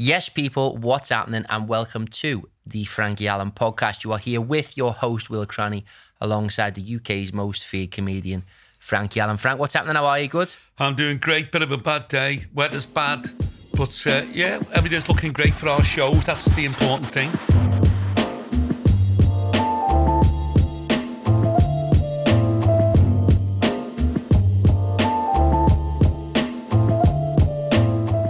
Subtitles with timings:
[0.00, 1.44] Yes, people, what's happening?
[1.48, 4.04] And welcome to the Frankie Allen podcast.
[4.04, 5.84] You are here with your host, Will Cranny,
[6.20, 8.44] alongside the UK's most feared comedian,
[8.78, 9.38] Frankie Allen.
[9.38, 9.96] Frank, what's happening?
[9.96, 10.28] How are you?
[10.28, 10.54] Good?
[10.78, 11.50] I'm doing great.
[11.50, 12.42] Bit of a bad day.
[12.54, 13.28] Weather's bad.
[13.74, 16.14] But uh, yeah, everything's looking great for our show.
[16.14, 17.32] That's the important thing.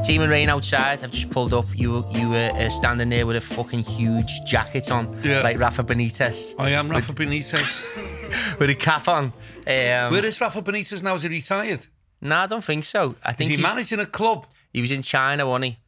[0.09, 1.05] Team and rain outside.
[1.05, 1.67] I've just pulled up.
[1.75, 5.43] You were, you were uh, standing there with a fucking huge jacket on, Yeah.
[5.43, 8.59] like Rafa Benitez, I am Rafa Benitez.
[8.59, 9.25] with a cap on.
[9.25, 9.33] Um,
[9.67, 11.15] Where is Rafa Benitez now?
[11.17, 11.85] Is he retired?
[12.23, 13.17] no, I don't think so.
[13.23, 14.47] I Is think he he's- managing a club?
[14.73, 15.79] He was in China, wasn't he?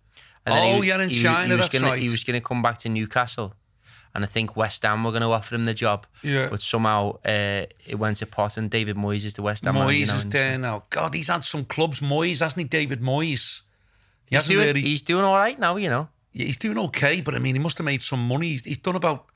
[0.47, 1.99] Oh, he, yeah, in he- China, He was that's gonna, right.
[1.99, 3.55] He was going to come back to Newcastle,
[4.15, 6.07] and I think West Ham were going to offer him the job.
[6.23, 6.49] Yeah.
[6.51, 10.09] But somehow uh, it went to pot, and David Moyes is the West Ham Moyes
[10.09, 10.85] now, is and there now.
[10.91, 12.01] God, he's had some clubs.
[12.01, 12.65] Moyes, hasn't he?
[12.65, 13.63] David Moyes.
[14.31, 14.81] He He's doing, really.
[14.81, 16.09] he's doing all right now, you know.
[16.33, 18.51] Yeah, he's doing okay, but I mean, he must have made some money.
[18.51, 19.27] He's, he's done about,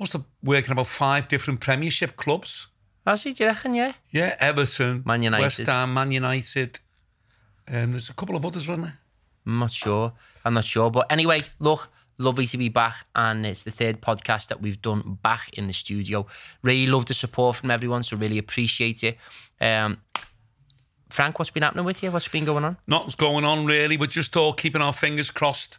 [0.00, 2.68] must have worked in about five different Premiership clubs.
[3.06, 3.92] Has he, do you reckon, yeah?
[4.10, 5.42] Yeah, Everton, Man United.
[5.42, 6.80] West Ham, Man United.
[7.70, 8.98] Um, there's a couple of others, wasn't there?
[9.46, 10.12] I'm not sure.
[10.44, 10.90] I'm not sure.
[10.90, 13.06] But anyway, look, lovely to be back.
[13.14, 16.26] And it's the third podcast that we've done back in the studio.
[16.62, 19.18] Really love the support from everyone, so really appreciate it.
[19.60, 20.02] Um,
[21.08, 22.10] Frank, what's been happening with you?
[22.10, 22.76] What's been going on?
[22.86, 23.96] Nothing's going on really.
[23.96, 25.78] We're just all keeping our fingers crossed.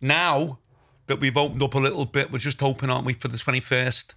[0.00, 0.58] Now
[1.06, 4.14] that we've opened up a little bit, we're just hoping, aren't we, for the 21st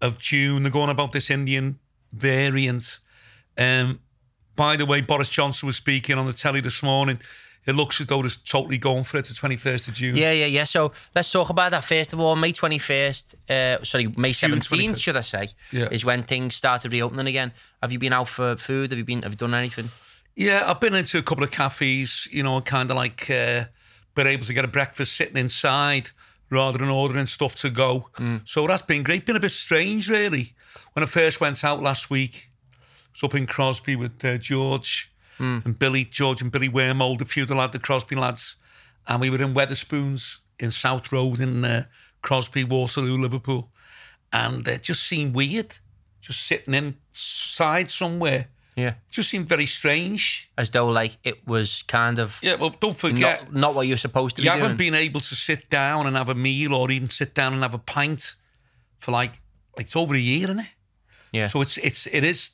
[0.00, 0.62] of June.
[0.62, 1.78] They're going about this Indian
[2.12, 3.00] variant.
[3.56, 4.00] Um,
[4.54, 7.18] by the way, Boris Johnson was speaking on the telly this morning.
[7.66, 10.16] It looks as though they're totally going for it, the 21st of June.
[10.16, 10.64] Yeah, yeah, yeah.
[10.64, 11.84] So let's talk about that.
[11.84, 15.00] First of all, May 21st, uh, sorry, May 17th, 21st.
[15.00, 15.88] should I say, Yeah.
[15.90, 17.52] is when things started reopening again.
[17.82, 18.90] Have you been out for food?
[18.90, 19.22] Have you been?
[19.22, 19.88] Have you done anything?
[20.36, 23.64] Yeah, I've been into a couple of cafes, you know, kind of like uh,
[24.14, 26.10] been able to get a breakfast sitting inside
[26.50, 28.08] rather than ordering stuff to go.
[28.44, 29.26] So that's been great.
[29.26, 30.52] Been a bit strange, really.
[30.92, 32.78] When I first went out last week, I
[33.14, 37.42] was up in Crosby with uh, George and Billy, George and Billy Wormold, a few
[37.42, 38.56] of the lad, the Crosby lads,
[39.06, 41.84] and we were in Wetherspoons in South Road in uh,
[42.22, 43.70] Crosby, Waterloo, Liverpool,
[44.32, 45.76] and it just seemed weird,
[46.20, 48.48] just sitting inside somewhere.
[48.76, 48.94] Yeah.
[49.08, 50.50] Just seemed very strange.
[50.58, 53.96] As though like it was kind of Yeah, well, don't forget, not, not what you're
[53.96, 54.46] supposed to be.
[54.46, 54.90] you be haven't doing.
[54.92, 57.74] been able to sit down and have a meal or even sit down and have
[57.74, 58.34] a pint
[58.98, 59.40] for like,
[59.76, 60.66] like it's over a year, isn't it?
[61.30, 61.46] yeah.
[61.48, 62.50] So it's it's it is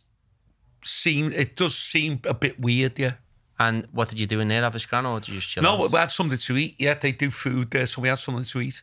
[0.82, 3.14] seem it does seem a bit weird, yeah.
[3.58, 4.62] and what did you do in there?
[4.62, 5.62] Have a scran or did you just chill?
[5.62, 5.90] No, out?
[5.90, 6.76] we had something to eat.
[6.78, 8.82] Yeah, they do food there, so we had something to eat.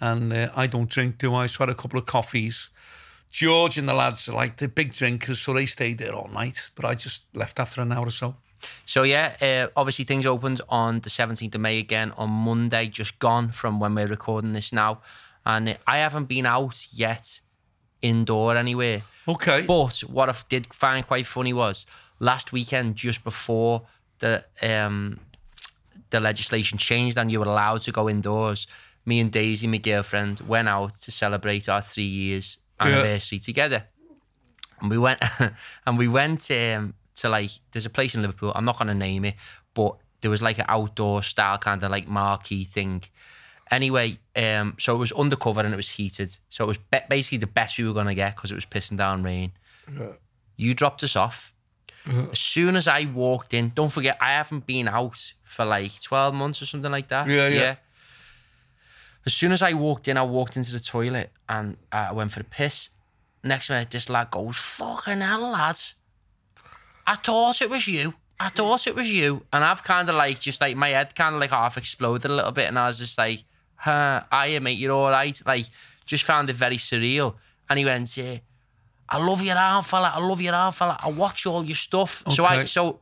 [0.00, 1.46] And uh, I don't drink, do I?
[1.46, 2.70] So I had a couple of coffees.
[3.30, 6.70] George and the lads are like the big drinkers, so they stayed there all night.
[6.74, 8.36] But I just left after an hour or so.
[8.84, 13.18] So yeah, uh, obviously things opened on the 17th of May again on Monday, just
[13.18, 15.00] gone from when we're recording this now,
[15.46, 17.40] and uh, I haven't been out yet,
[18.02, 19.02] indoor anywhere.
[19.26, 19.62] Okay.
[19.62, 21.86] But what I did find quite funny was
[22.18, 23.82] last weekend, just before
[24.18, 25.20] the um,
[26.10, 28.66] the legislation changed and you were allowed to go indoors,
[29.06, 33.84] me and Daisy, my girlfriend, went out to celebrate our three years anniversary together.
[34.80, 35.22] And we went
[35.86, 38.52] and we went um, to like there's a place in Liverpool.
[38.54, 39.34] I'm not gonna name it,
[39.74, 43.02] but there was like an outdoor style kind of like marquee thing.
[43.70, 46.36] Anyway, um, so it was undercover and it was heated.
[46.48, 48.96] So it was be- basically the best we were gonna get because it was pissing
[48.96, 49.52] down rain.
[50.56, 51.54] You dropped us off.
[52.06, 56.34] As soon as I walked in, don't forget I haven't been out for like 12
[56.34, 57.28] months or something like that.
[57.28, 57.76] Yeah, yeah.
[59.26, 62.32] As soon as I walked in, I walked into the toilet and uh, I went
[62.32, 62.88] for the piss.
[63.44, 65.94] Next minute, this lad goes, "Fucking hell, lads!
[67.06, 68.14] I thought it was you.
[68.38, 71.34] I thought it was you." And I've kind of like just like my head kind
[71.34, 73.44] of like half exploded a little bit, and I was just like,
[73.80, 75.66] "Huh, hiya, mate, you're all right." Like,
[76.06, 77.34] just found it very surreal.
[77.68, 78.38] And he went, yeah,
[79.08, 80.12] "I love your arm, fella.
[80.14, 80.98] I love your arm, fella.
[81.02, 83.00] I watch all your stuff." So I so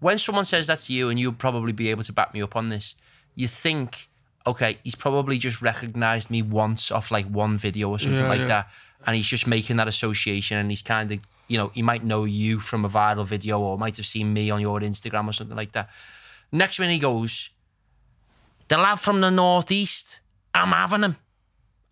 [0.00, 2.56] when someone says that to you, and you'll probably be able to back me up
[2.56, 2.94] on this,
[3.34, 4.08] you think,
[4.46, 8.40] okay, he's probably just recognized me once off like one video or something Yeah, like
[8.40, 8.46] yeah.
[8.48, 8.70] that,
[9.06, 12.24] and he's just making that association, and he's kind of, you know, he might know
[12.24, 15.56] you from a viral video or might have seen me on your Instagram or something
[15.56, 15.88] like that.
[16.52, 17.50] Next minute he goes,
[18.68, 20.20] the lad from the northeast,
[20.54, 21.16] I'm having him.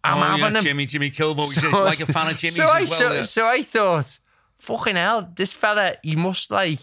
[0.05, 0.65] I'm oh, having yeah, him.
[0.65, 1.45] Jimmy, Jimmy Kilmore.
[1.45, 2.87] He's like a fan of Jimmy's so I, well.
[2.87, 3.23] so, yeah.
[3.23, 4.19] so I thought,
[4.59, 6.81] fucking hell, this fella, he must like,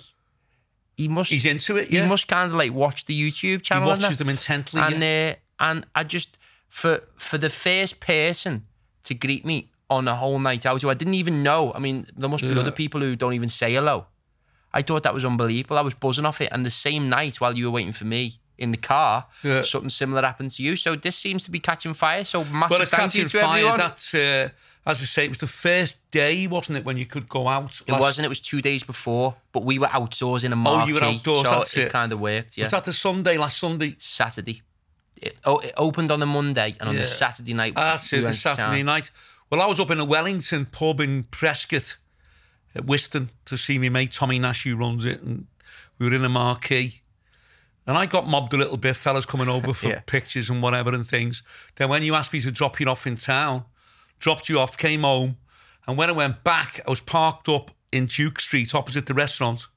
[0.96, 2.04] he must, He's into it, yeah.
[2.04, 3.92] he must kind of like watch the YouTube channel.
[3.92, 4.82] and watches them intently.
[4.82, 5.34] and yeah.
[5.60, 6.38] uh, and I just
[6.70, 8.66] for for the first person
[9.04, 11.74] to greet me on a whole night out, who I didn't even know.
[11.74, 12.60] I mean, there must be Yeah.
[12.60, 14.06] other people who don't even say hello.
[14.72, 15.78] I thought that was unbelievable.
[15.78, 18.34] I was buzzing off it, and the same night while you were waiting for me
[18.60, 19.62] in the car, Yeah.
[19.62, 20.76] something similar happened to you.
[20.76, 22.24] So this seems to be catching fire.
[22.24, 23.58] So massive Well, it's thank you catching to fire.
[23.60, 23.78] everyone.
[23.78, 24.50] That's, uh,
[24.86, 27.82] as I say, it was the first day, wasn't it, when you could go out?
[27.88, 28.26] it wasn't.
[28.26, 30.82] It was two days before, but we were outdoors in a marquee.
[30.84, 31.92] Oh, you were outdoors, so that's it, it.
[31.92, 32.58] kind of worked.
[32.58, 33.96] Yeah, Was that the Sunday, last Sunday?
[33.98, 34.62] Saturday.
[35.18, 38.22] It, oh, it opened on the Monday, and on the Saturday night, That's we it,
[38.22, 39.12] the Saturday night.
[39.50, 41.96] Well, I was up in a Wellington pub in Prescot
[42.76, 45.48] at Whiston to see my mate Tommy Nash, who runs it, and
[45.98, 47.02] we were in a marquee.
[47.88, 50.02] And I got mobbed a little bit, fellas coming over for Yeah.
[50.06, 51.42] pictures and whatever and things.
[51.76, 53.66] Then when you asked me to drop you off in town,
[54.20, 55.38] dropped you off, came home,
[55.88, 59.68] and when I went back, I was parked up in Duke Street opposite the restaurant.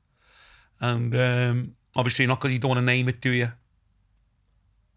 [0.81, 3.53] And um, obviously, not because you don't want to name it, do you?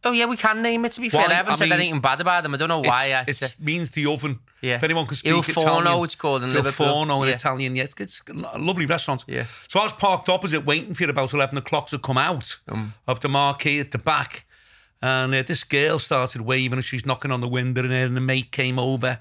[0.04, 0.92] Oh yeah, we can name it.
[0.94, 1.22] To be Why?
[1.22, 2.54] fair, I haven't I said mean, anything bad about them.
[2.54, 3.24] I don't know why.
[3.28, 4.40] It means the oven.
[4.66, 4.76] Yeah.
[4.76, 5.84] If anyone can speak Il Italian.
[5.84, 6.88] Forno, it's called in Il Liverpool.
[6.88, 7.36] Forno in Yeah.
[7.36, 7.76] Italian.
[7.76, 8.22] Yeah, it's, it's
[8.54, 9.24] a lovely restaurant.
[9.28, 9.46] Yeah.
[9.68, 12.94] So I was parked opposite, waiting for you about 11 o'clock to come out Um.
[13.08, 14.46] of the marquee at the back.
[15.02, 18.22] And uh, this girl started waving and she's knocking on the window and, and the
[18.22, 19.20] mate came over.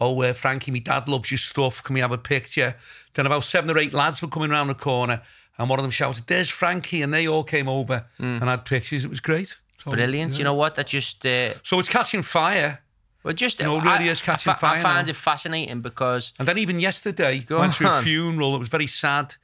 [0.00, 1.82] Oh, uh, Frankie, my dad loves your stuff.
[1.82, 2.76] Can we have a picture?
[3.14, 5.22] Then about seven or eight lads were coming around the corner
[5.58, 7.02] and one of them shouted, There's Frankie.
[7.02, 9.04] And they all came over and had pictures.
[9.04, 9.56] It was great.
[9.82, 10.32] So, brilliant.
[10.32, 10.38] yeah.
[10.38, 10.74] You know what?
[10.76, 12.80] That just uh, So it's catching fire.
[13.24, 15.10] Well, just No, it I, really is catching I, fa- I find now.
[15.10, 18.54] it fascinating because And then even yesterday, Go went through a funeral.
[18.54, 19.34] It was very sad.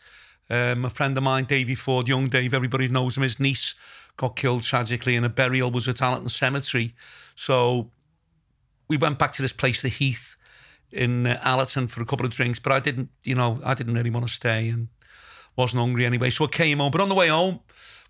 [0.49, 3.23] Um, a friend of mine, Davey Ford, young Dave, everybody knows him.
[3.23, 3.75] His niece
[4.17, 6.94] got killed tragically, and a burial was at Allerton Cemetery.
[7.35, 7.91] So
[8.88, 10.37] we went back to this place, the Heath,
[10.91, 12.59] in uh, Allerton for a couple of drinks.
[12.59, 14.88] But I didn't, you know, I didn't really want to stay and
[15.56, 16.31] wasn't hungry anyway.
[16.31, 16.91] So I came home.
[16.91, 17.61] But on the way home,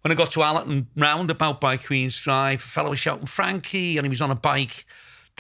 [0.00, 4.06] when I got to Allerton roundabout by Queen's Drive, a fellow was shouting Frankie, and
[4.06, 4.86] he was on a bike.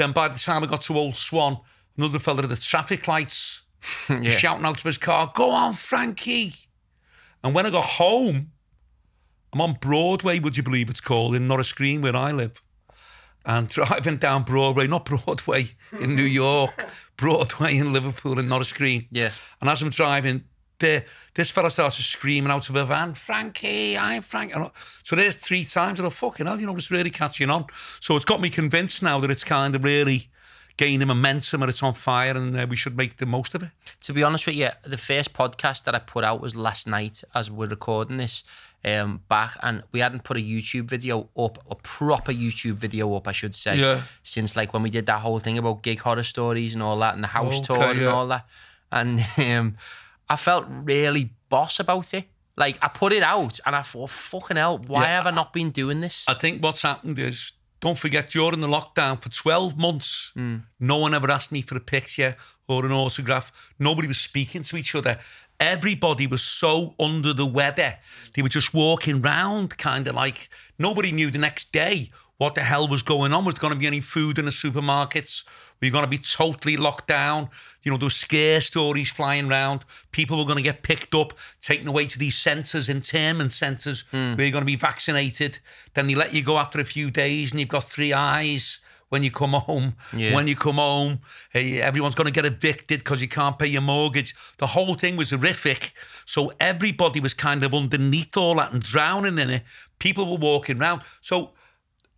[0.00, 1.58] Then by the time I got to Old Swan,
[1.98, 3.64] another fella at the traffic lights
[4.08, 4.30] yeah.
[4.30, 6.54] shouting out of his car, "Go on, Frankie!"
[7.44, 8.52] And when I got home,
[9.52, 10.38] I'm on Broadway.
[10.38, 12.62] Would you believe it's called in Norris Green, where I live?
[13.44, 16.86] And driving down Broadway, not Broadway in New York,
[17.18, 19.06] Broadway in Liverpool in Norris Green.
[19.10, 19.32] Yeah.
[19.60, 20.44] And as I'm driving,
[20.80, 21.04] the,
[21.34, 24.54] this fella starts screaming out of a van, Frankie, I'm Frankie.
[25.04, 27.66] So there's three times, and I fucking hell, you know, it's really catching on.
[28.00, 30.26] So it's got me convinced now that it's kind of really
[30.76, 33.68] gaining momentum and it's on fire, and uh, we should make the most of it.
[34.02, 37.22] to be honest with you, the first podcast that I put out was last night
[37.34, 38.42] as we're recording this
[38.84, 43.28] um, back, and we hadn't put a YouTube video up, a proper YouTube video up,
[43.28, 44.00] I should say, Yeah.
[44.22, 47.14] since like when we did that whole thing about gig horror stories and all that,
[47.14, 48.06] and the house Okay, tour and yeah.
[48.06, 48.46] all that,
[48.90, 49.76] and um,
[50.30, 52.24] I felt really boss about it.
[52.56, 55.16] Like I put it out, and I thought, fucking hell, why Yeah.
[55.16, 56.24] have I not been doing this?
[56.28, 60.58] I think what's happened is, don't forget, during the lockdown for 12 months, hmm.
[60.78, 62.36] no one ever asked me for a picture
[62.68, 63.50] or an autograph.
[63.78, 65.18] Nobody was speaking to each other.
[65.58, 67.98] Everybody was so under the weather.
[68.34, 70.48] They were just walking round, kind of like
[70.78, 72.10] nobody knew the next day
[72.40, 73.44] what the hell was going on.
[73.44, 75.44] Was there going to be any food in the supermarkets?
[75.78, 77.50] Were you going to be totally locked down?
[77.82, 79.84] You know, those scare stories flying around.
[80.10, 84.36] People were going to get picked up, taken away to these centres, internment centres, hmm.
[84.36, 85.58] where you're going to be vaccinated.
[85.92, 89.22] Then they let you go after a few days and you've got three eyes when
[89.22, 89.96] you come home.
[90.16, 90.34] Yeah.
[90.34, 91.20] When you come home,
[91.50, 94.34] hey, everyone's going to get evicted because you can't pay your mortgage.
[94.56, 95.92] The whole thing was horrific.
[96.24, 99.64] So everybody was kind of underneath all that and drowning in it.
[99.98, 101.02] People were walking around.
[101.20, 101.50] So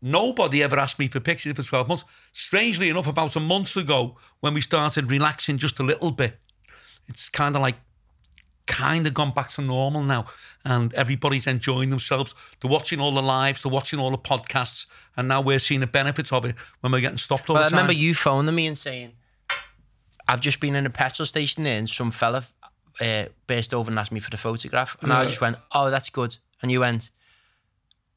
[0.03, 2.05] nobody ever asked me for pictures for 12 months.
[2.33, 6.37] Strangely enough, about a month ago, when we started relaxing just a little bit,
[7.09, 7.77] it's kind of like
[8.67, 10.25] kind of gone back to normal now
[10.65, 15.27] and everybody's enjoying themselves they're watching all the lives they're watching all the podcasts and
[15.27, 17.79] now we're seeing the benefits of it when we're getting stopped all Well, the time
[17.81, 19.15] I remember you phoning me and saying,
[20.29, 22.45] I've just been in a petrol station there and some fella
[23.01, 24.97] uh, burst over and asked me for the photograph.
[25.01, 26.37] And I just went, Oh, that's good.
[26.63, 27.11] And you went,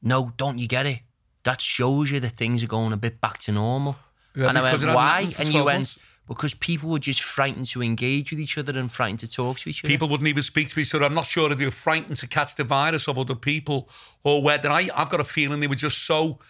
[0.00, 1.00] No, don't you get it?
[1.46, 3.96] That shows you that things are going a bit back to normal.
[4.34, 5.32] Yeah, and I went, Why?
[5.38, 5.96] And you went.
[6.28, 9.70] Because people were just frightened to engage with each other and frightened to talk to
[9.70, 9.88] each other.
[9.92, 12.26] people wouldn't even speak to each other I'm not sure if they were frightened to
[12.26, 13.88] catch the virus of other people
[14.24, 16.40] or whether I, I've got a feeling they were just so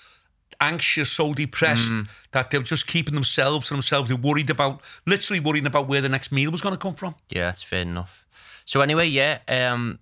[0.62, 2.09] anxious so depressed Mm.
[2.33, 6.00] that they were just keeping themselves to themselves they're worried about literally worrying about where
[6.00, 8.25] the next meal was going to come from Yeah, that's fair enough.
[8.65, 9.99] So anyway, yeah, um,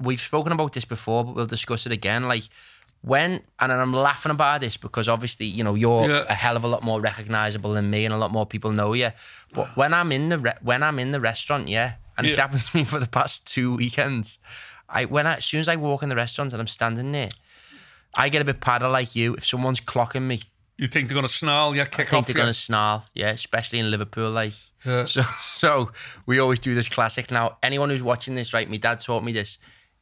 [0.00, 2.24] we've spoken about this before, but we'll discuss it again.
[2.28, 2.48] Like
[3.06, 6.24] when, and I'm laughing about this because obviously, you know, you're Yeah.
[6.28, 8.94] a hell of a lot more recognizable than me, and a lot more people know
[8.94, 9.10] you.
[9.52, 12.44] But when I'm in the re- when I'm in the restaurant, yeah, and it's Yeah.
[12.44, 14.38] happened to me for the past two weekends.
[14.88, 17.30] I when I, as soon as I walk in the restaurant and I'm standing there,
[18.16, 19.34] I get a bit padder like you.
[19.34, 20.40] If someone's clocking me,
[20.78, 22.42] you think they're going to snarl yeah I kick think off they're you.
[22.42, 24.30] gonna snarl, yeah, especially in Liverpool.
[24.30, 25.04] Like, Yeah.
[25.04, 25.22] so
[25.56, 25.92] so
[26.26, 27.30] we always do this classic.
[27.30, 28.68] Now, anyone who's watching this, right?
[28.70, 29.58] My dad taught me this.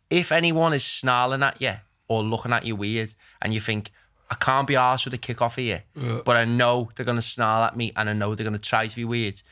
[0.08, 1.74] If anyone is snarling at you
[2.12, 3.90] or looking at you weird, and you think,
[4.30, 5.84] I can't be arsed with a kick off here,
[6.24, 8.58] but I know they're going to snarl at me and I know they're going to
[8.58, 9.42] try to be weird.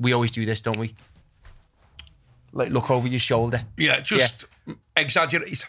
[0.00, 0.94] We always do this, don't we?
[2.52, 3.62] Like, look over your shoulder.
[3.76, 4.46] Yeah, just
[4.96, 5.66] exaggerate.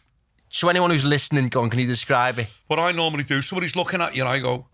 [0.50, 2.48] So, anyone who's listening, go on, can you describe it?
[2.68, 4.66] What I normally do, somebody's looking at you and I go,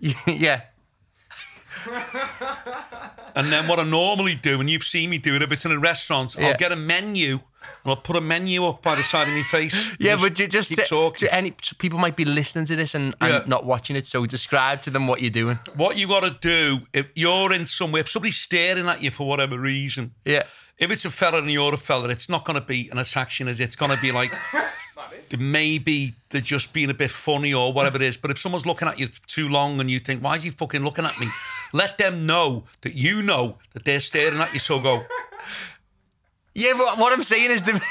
[0.26, 0.62] yeah.
[3.34, 5.72] and then what I normally do, and you've seen me do it, if it's in
[5.72, 6.48] a restaurant, Yeah.
[6.48, 7.32] I'll get a menu
[7.84, 9.94] and I'll put a menu up by the side of my face.
[9.98, 11.28] Yeah, but ju- just keep to, talking.
[11.28, 13.42] to any so people might be listening to this and, and Yeah.
[13.46, 14.06] not watching it.
[14.06, 15.58] So describe to them what you're doing.
[15.74, 19.26] What you got to do if you're in somewhere, if somebody's staring at you for
[19.28, 20.44] whatever reason, Yeah.
[20.78, 23.46] if it's a fella and you're a fella, it's not going to be an attraction,
[23.48, 23.64] is it?
[23.64, 24.32] It's going to be like
[25.38, 28.16] maybe they're just being a bit funny or whatever it is.
[28.16, 30.82] But if someone's looking at you too long and you think, why is he fucking
[30.82, 31.28] looking at me?
[31.72, 34.58] Let them know that you know that they're staring at you.
[34.60, 35.04] So go,
[36.54, 37.80] Yeah, but what I'm saying is the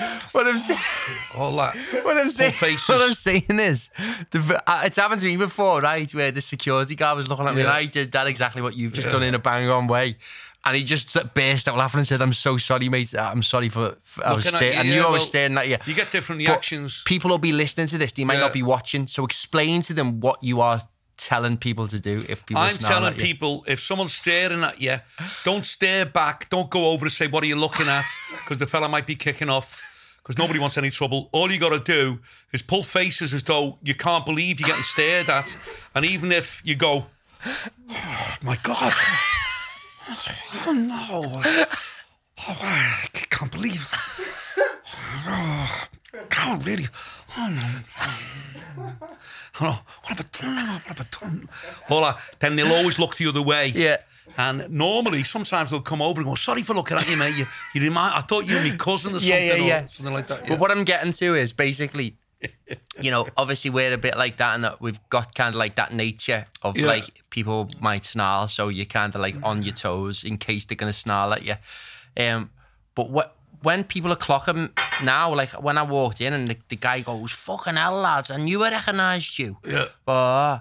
[0.32, 0.78] what I'm saying.
[1.36, 1.76] all that.
[2.04, 2.88] What I'm saying, faces.
[2.88, 3.90] what I'm saying is,
[4.30, 6.10] the, uh, it's happened to me before, right?
[6.14, 8.92] Where the security guard was looking at me, and I did that exactly what you've
[8.92, 10.16] just done in a bang on way,
[10.64, 13.14] and he just burst out laughing and said, "I'm so sorry, mate.
[13.18, 15.68] I'm sorry for, for I was staring, you, and yeah, I was well, staring at
[15.68, 17.02] you." You get different But reactions.
[17.04, 18.40] people will be listening to this; they might Yeah.
[18.40, 19.06] not be watching.
[19.06, 20.80] So explain to them what you are
[21.20, 22.62] telling people to do if people.
[22.62, 24.96] I'm telling people if someone's staring at you,
[25.44, 26.48] don't stare back.
[26.50, 28.04] Don't go over and say, What are you looking at?
[28.30, 29.78] Because the fella might be kicking off.
[30.22, 31.28] Because nobody wants any trouble.
[31.32, 32.18] All you got to do
[32.52, 35.56] is pull faces as though you can't believe you're getting stared at.
[35.94, 37.06] And even if you go,
[37.44, 38.92] Oh my God.
[40.66, 41.42] Oh no.
[42.48, 43.88] Oh, I can't believe.
[45.26, 46.86] Oh, I can't really.
[47.36, 48.90] Oh no.
[49.58, 50.56] What have I done?
[50.56, 51.48] What have I done?
[51.88, 52.18] All that.
[52.40, 53.68] Then they'll always look the other way.
[53.68, 53.98] Yeah.
[54.38, 57.36] And normally, sometimes they'll come over and go, "Sorry for looking at you, mate.
[57.36, 58.14] You, you remind.
[58.14, 59.84] I thought you were my cousin or Yeah, yeah, something, yeah.
[59.84, 60.48] or something like that." Yeah.
[60.50, 62.16] But what I'm getting to is basically,
[63.00, 65.74] you know, obviously we're a bit like that, and that we've got kind of like
[65.76, 66.86] that nature of Yeah.
[66.86, 70.76] like people might snarl, so you're kind of like on your toes in case they're
[70.76, 71.54] gonna snarl at you.
[72.16, 72.50] Um,
[72.94, 74.70] but what when people are clocking
[75.02, 78.36] now, like when I walked in and the, the guy goes, "Fucking hell, lads, I
[78.36, 79.86] knew I recognised you." yeah.
[80.04, 80.60] But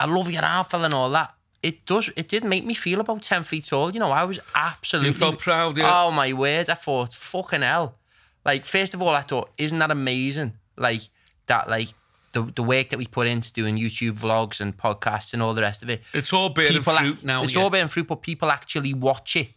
[0.00, 1.34] I love your outfit and all that.
[1.62, 2.10] It does.
[2.16, 3.92] It did make me feel about ten feet tall.
[3.92, 5.10] You know, I was absolutely.
[5.10, 6.04] You felt proud, yeah.
[6.04, 6.68] Oh my word!
[6.68, 7.98] I thought, fucking hell.
[8.44, 10.54] Like, first of all, I thought, isn't that amazing?
[10.76, 11.02] Like
[11.46, 11.88] that, like
[12.32, 15.62] the the work that we put into doing YouTube vlogs and podcasts and all the
[15.62, 16.02] rest of it.
[16.12, 17.44] It's all bearing People fruit ac- now.
[17.44, 17.62] It's yeah.
[17.62, 19.50] all bearing fruit, but people actually watch it.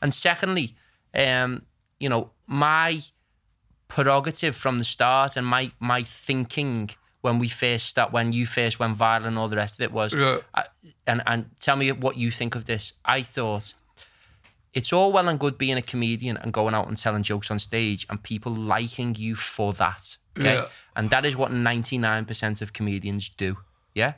[0.00, 0.74] And secondly,
[1.14, 1.66] um,
[2.00, 3.00] you know, my
[3.88, 6.90] prerogative from the start and my my thinking
[7.22, 9.92] when we first start when you first went viral and all the rest of it
[9.92, 10.38] was Yeah.
[10.54, 10.66] I-
[11.06, 13.74] and and tell me what you think of this i thought
[14.72, 17.58] it's all well and good being a comedian and going out and telling jokes on
[17.58, 20.66] stage and people liking you for that okay Yeah.
[20.94, 23.58] and that is what 99% of comedians do
[23.92, 24.12] yeah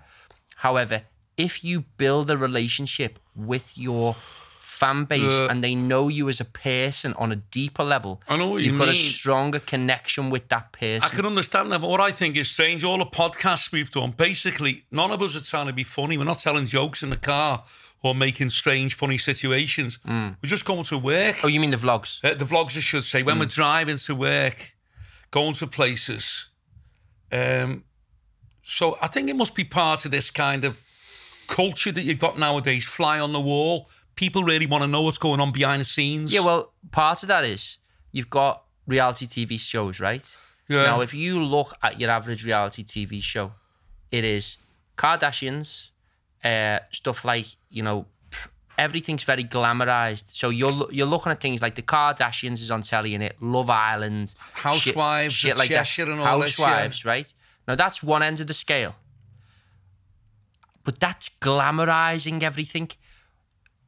[0.57, 1.03] however
[1.39, 4.17] if you build a relationship with your
[4.81, 5.51] fan base Yeah.
[5.51, 8.71] and they know you as a person on a deeper level I know what you
[8.71, 12.11] you've got a stronger connection with that person I can understand that, but what I
[12.11, 15.73] think is strange, all the podcasts we've done, basically, none of us are trying to
[15.83, 16.17] be funny.
[16.19, 17.65] We're not telling jokes in the car
[18.03, 19.99] or making strange, funny situations.
[20.05, 21.37] We're just going to work.
[21.45, 24.15] oh you mean the vlogs Uh, the vlogs, I should say, when we're driving to
[24.15, 24.59] work,
[25.31, 26.49] going to places.
[27.31, 27.85] Um,
[28.63, 30.73] so I think it must be part of this kind of
[31.49, 33.89] culture that you've got nowadays, fly on the wall.
[34.15, 36.33] People really want to know what's going on behind the scenes.
[36.33, 37.79] Yeah, well, part of that is
[38.13, 40.37] you've got reality TV shows, right?
[40.69, 40.85] Yeah.
[40.85, 43.53] Now, if you look at your average reality TV show,
[44.11, 44.59] it is
[44.97, 45.89] Kardashians,
[46.45, 48.07] uh, stuff like you know,
[48.79, 50.31] everything's very glamorized.
[50.31, 53.71] So you're you're looking at things like the Kardashians is on telly in it, Love
[53.71, 55.99] Island, Housewives, shit, the like that.
[55.99, 56.67] And all this, yeah.
[56.67, 57.35] Housewives, right?
[57.67, 58.95] Now that's one end of the scale,
[60.85, 62.91] but that's glamorizing everything.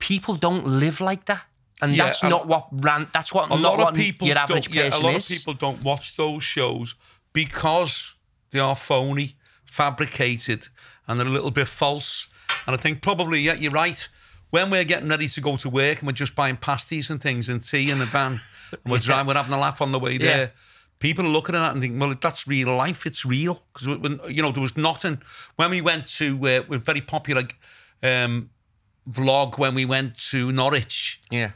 [0.09, 1.43] People don't live like that.
[1.81, 3.09] And Yeah, that's a- not what ran.
[3.13, 5.31] That's what a not lot what of people your average don't, yeah, a lot is.
[5.31, 6.95] of people don't watch those shows
[7.33, 8.15] because
[8.51, 9.35] they are phony,
[9.65, 10.69] fabricated,
[11.07, 12.29] and they're a little bit false.
[12.67, 14.09] And I think probably, yeah, you're right.
[14.51, 17.49] When we're getting ready to go to work and we're just buying pasties and things
[17.49, 18.41] and tea in the van,
[18.73, 20.53] and we're driving, we're having a laugh on the way there.
[21.01, 23.05] People are looking at that and thinking, well, that's real life.
[23.05, 25.21] It's real because when you know there was nothing
[25.57, 27.43] when we went to uh, we're very popular
[28.03, 28.51] um,
[29.11, 31.51] vlog when we went to Norwich yeah,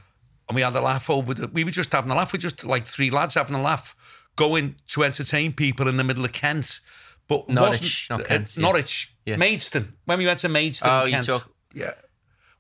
[0.48, 1.48] and we had a laugh over the.
[1.48, 2.32] We were just having a laugh.
[2.32, 3.94] We just like three lads having a laugh,
[4.36, 6.80] going to entertain people in the middle of Kent.
[7.26, 8.62] But Norwich, wasn't- Kent, uh, yeah.
[8.62, 9.36] Norwich, Yeah.
[9.36, 9.92] Maidstone.
[10.06, 11.26] When we went to Maidstone, Oh, in you Kent.
[11.26, 11.92] talk- Yeah,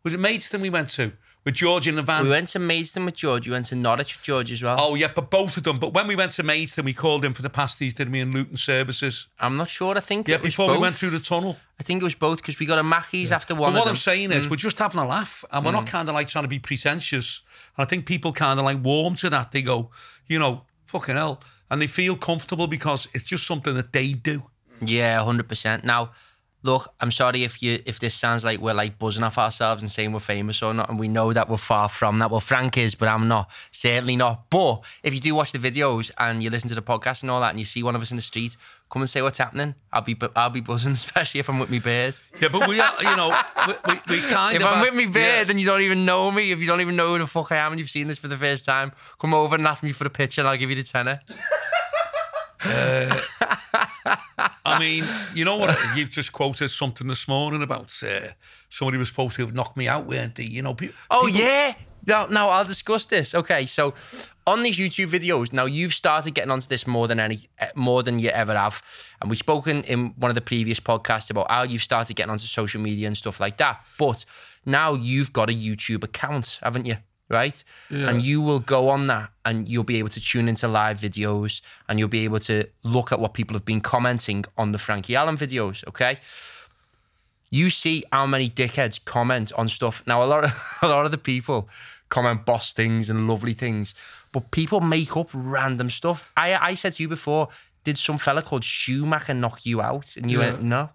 [0.04, 1.12] was it Maidstone we went to?
[1.48, 2.24] With George in the van.
[2.24, 3.48] We went to Maidstone with George.
[3.48, 4.76] We went to Norwich with George as well.
[4.78, 5.78] Oh yeah, but both of them.
[5.78, 8.32] But when we went to Maidstone, we called him for the pasties, didn't we, in
[8.32, 9.28] Luton services?
[9.40, 9.96] I'm not sure.
[9.96, 11.56] I think Yeah, before we went through the tunnel.
[11.80, 13.96] I think it was both because we got a Mackey's after one But what I'm
[13.96, 14.50] saying is, mm.
[14.50, 15.90] we're just having a laugh, and we're not mm.
[15.90, 17.40] kind of like trying to be pretentious.
[17.78, 19.52] And I think people kind of like warm to that.
[19.52, 19.90] They go,
[20.26, 21.40] you know, fucking hell,
[21.70, 24.42] and they feel comfortable because it's just something that they do.
[24.82, 25.82] Yeah, hundred percent.
[25.82, 26.10] Now,
[26.62, 29.90] look, I'm sorry if you if this sounds like we're like buzzing off ourselves and
[29.90, 32.30] saying we're famous or not, and we know that we're far from that.
[32.30, 33.50] Well, Frank is, but I'm not.
[33.70, 34.50] Certainly not.
[34.50, 37.40] But if you do watch the videos and you listen to the podcast and all
[37.40, 38.56] that, and you see one of us in the street,
[38.90, 39.74] come and say what's happening.
[39.92, 42.16] I'll be I'll be buzzing, especially if I'm with me bird.
[42.40, 43.36] Yeah, but we are, you know,
[43.66, 44.68] we, we, we kind If of.
[44.68, 45.44] I'm are- with me yeah.
[45.44, 47.56] then you don't even know me, if you don't even know who the fuck I
[47.56, 50.04] am and you've seen this for the first time, come over and ask me for
[50.04, 51.20] the picture and I'll give you the tenner.
[52.64, 53.20] Uh,
[54.68, 55.76] I mean, you know what?
[55.96, 58.28] You've just quoted something this morning about uh,
[58.68, 60.44] somebody was supposed to have knocked me out, weren't they?
[60.44, 61.74] You know, pe- Oh people- yeah.
[62.06, 63.34] Now, now I'll discuss this.
[63.34, 63.92] Okay, so
[64.46, 68.02] on these YouTube videos, now you've started getting onto this more than any, eh, more
[68.02, 68.80] than you ever have,
[69.20, 72.46] and we've spoken in one of the previous podcasts about how you've started getting onto
[72.46, 73.84] social media and stuff like that.
[73.98, 74.24] But
[74.64, 76.96] now you've got a YouTube account, haven't you?
[77.30, 80.98] Right, and you will go on that, and you'll be able to tune into live
[80.98, 84.78] videos, and you'll be able to look at what people have been commenting on the
[84.78, 85.86] Frankie Allen videos.
[85.86, 86.16] Okay,
[87.50, 90.02] you see how many dickheads comment on stuff.
[90.06, 91.68] Now, a lot of a lot of the people
[92.08, 93.94] comment boss things and lovely things,
[94.32, 96.30] but people make up random stuff.
[96.36, 97.48] I I said to you before,
[97.84, 100.16] did some fella called Schumacher knock you out?
[100.16, 100.52] And you Yeah.
[100.52, 100.90] went, no,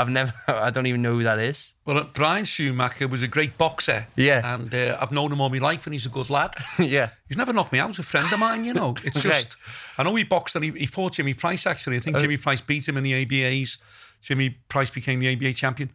[0.00, 0.32] I've never.
[0.48, 1.74] I don't even know who that is.
[1.84, 4.06] Well, uh, Brian Schumacher was a great boxer.
[4.16, 4.54] Yeah.
[4.54, 6.52] And uh, I've known him all my life, and he's a good lad.
[6.78, 7.88] yeah, He's never knocked me out.
[7.90, 8.94] He's a friend of mine, you know.
[9.04, 9.28] It's Okay.
[9.28, 9.56] just,
[9.98, 11.96] I know he boxed and he, he fought Jimmy Price, actually.
[11.96, 13.78] I think Uh, Jimmy Price beat him in the ABAs.
[14.20, 15.90] Jimmy Price became the ABA champion.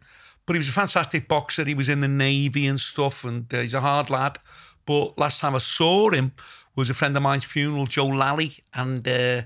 [0.46, 1.64] But he was a fantastic boxer.
[1.64, 4.38] He was in the Navy and stuff, and uh, he's a hard lad.
[4.84, 6.32] But last time I saw him
[6.76, 9.42] was a friend of mine's funeral, Joe Lally, and uh,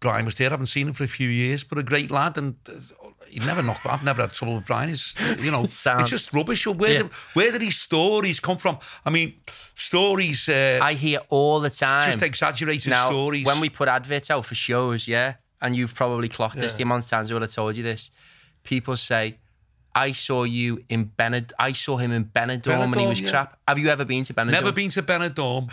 [0.00, 0.48] Brian was there.
[0.48, 2.72] I haven't seen him for a few years, but a great lad, and uh,
[3.28, 3.84] he never knocked.
[3.86, 4.88] I've never had trouble with Brian.
[4.88, 6.02] He's, you know, Sound.
[6.02, 6.66] it's just rubbish.
[6.66, 7.02] Where, Yeah.
[7.02, 8.78] did, where did these stories come from?
[9.04, 9.34] I mean,
[9.74, 10.48] stories.
[10.48, 12.04] Uh, I hear all the time.
[12.04, 13.44] just exaggerated now, stories.
[13.44, 17.04] when we put adverts out for shows, yeah, and you've probably clocked this, the amount
[17.04, 18.10] of times I would have told you this.
[18.62, 19.38] People say,
[19.94, 21.52] I saw you in Benid.
[21.58, 23.30] I saw him in Benidorm, and he was yeah.
[23.30, 23.58] crap.
[23.66, 24.50] Have you ever been to Benidorm?
[24.52, 25.70] never been to Benidorm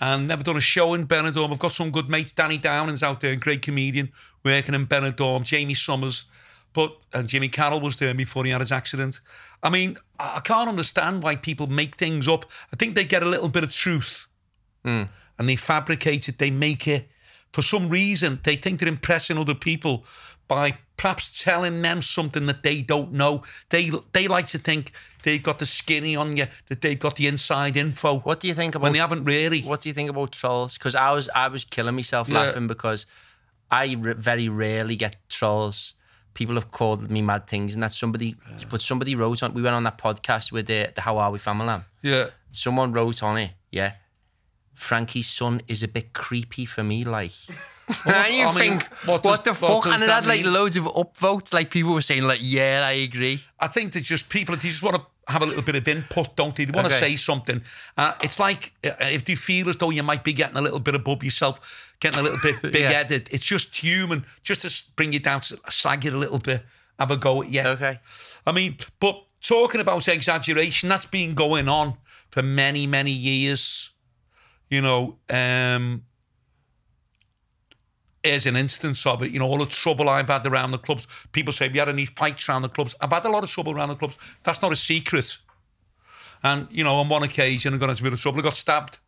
[0.00, 1.50] and never done a show in Benidorm.
[1.50, 2.32] I've got some good mates.
[2.32, 4.12] Danny Downing's out there, a great comedian,
[4.44, 5.44] working in Benidorm.
[5.44, 6.26] Jamie Summers,
[6.72, 9.20] but and Jimmy Carroll was there before he had his accident.
[9.62, 12.44] I mean, I I can't understand why people make things up.
[12.72, 14.26] I think they get a little bit of truth
[14.84, 15.04] hmm.
[15.38, 16.38] and they fabricate it.
[16.38, 17.08] They make it
[17.52, 18.40] for some reason.
[18.42, 20.04] They think they're impressing other people
[20.46, 23.42] by perhaps telling them something that they don't know.
[23.70, 27.26] They they like to think they've got the skinny on you, that they've got the
[27.26, 28.18] inside info.
[28.18, 29.62] What do you think about when they haven't really?
[29.62, 30.74] What do you think about trolls?
[30.74, 32.40] Because I was I was killing myself Yeah.
[32.40, 33.06] laughing because
[33.70, 35.94] I r- very rarely get trolls.
[36.34, 38.36] People have called me mad things, and that somebody,
[38.70, 39.54] but somebody wrote on.
[39.54, 41.80] We went on that podcast with the, the How Are We family.
[42.02, 42.26] Yeah.
[42.52, 43.94] Someone wrote on it, yeah.
[44.74, 47.32] Frankie's son is a bit creepy for me, like.
[48.06, 49.92] And you I think, what what, does- the what fuck?
[49.94, 50.52] And it had like mean?
[50.52, 51.52] loads of upvotes.
[51.54, 53.40] Like people were saying, like, yeah, I agree.
[53.58, 56.36] I think that just people, they just want to have a little bit of input,
[56.36, 56.64] don't they?
[56.64, 57.10] They want to Okay.
[57.10, 57.62] say something.
[57.96, 60.80] Uh, it's like uh, if they feel as though you might be getting a little
[60.80, 65.12] bit above yourself, getting a little bit big headed, it's just human, just to bring
[65.12, 66.62] you down, to slag you a little bit,
[66.98, 67.60] have a go at you.
[67.62, 68.00] Okay.
[68.46, 71.94] I mean, but talking about exaggeration, that's been going on
[72.30, 73.90] for many, many years.
[74.70, 76.04] You know, um,
[78.30, 81.06] as an instance of it, you know, all the trouble I've had around the clubs.
[81.32, 82.94] People say, have you had any fights around the clubs?
[83.00, 84.16] I've had a lot of trouble around the clubs.
[84.42, 85.36] That's not a secret.
[86.42, 88.40] And, you know, on one occasion, I got into a bit of trouble.
[88.40, 88.98] I got stabbed.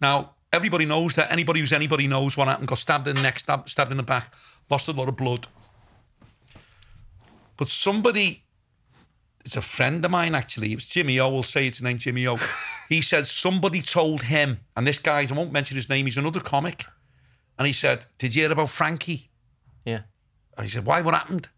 [0.00, 1.30] Now, everybody knows that.
[1.30, 2.68] Anybody who's anybody knows what happened.
[2.68, 4.32] Got stabbed in the neck, stabbed, stabbed in the back,
[4.70, 5.46] lost a lot of blood.
[7.56, 8.44] But somebody,
[9.44, 11.98] it's a friend of mine actually, it was Jimmy O, we'll say it's his name,
[11.98, 12.36] Jimmy O.
[12.88, 16.40] he said somebody told him, and this guy, I won't mention his name, he's another
[16.40, 16.86] comic.
[17.58, 19.28] And he said, Did you hear about Frankie?
[19.84, 20.02] Yeah.
[20.56, 21.00] And he said, Why?
[21.00, 21.48] What happened?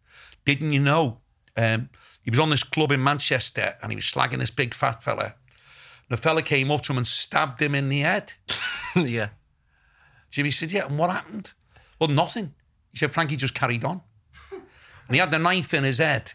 [0.45, 1.21] Didn't you know?
[1.57, 1.91] Um,
[2.23, 5.25] he was on this club in Manchester and he was slagging this big fat fella.
[5.25, 8.33] And the fella came up to him and stabbed him in the head.
[8.97, 9.31] yeah.
[10.31, 11.53] Jimmy said, Yeah, and what happened?
[11.99, 12.55] Well, nothing.
[12.93, 14.03] He said, Frankie just carried on.
[14.53, 16.33] And he had the knife in his head.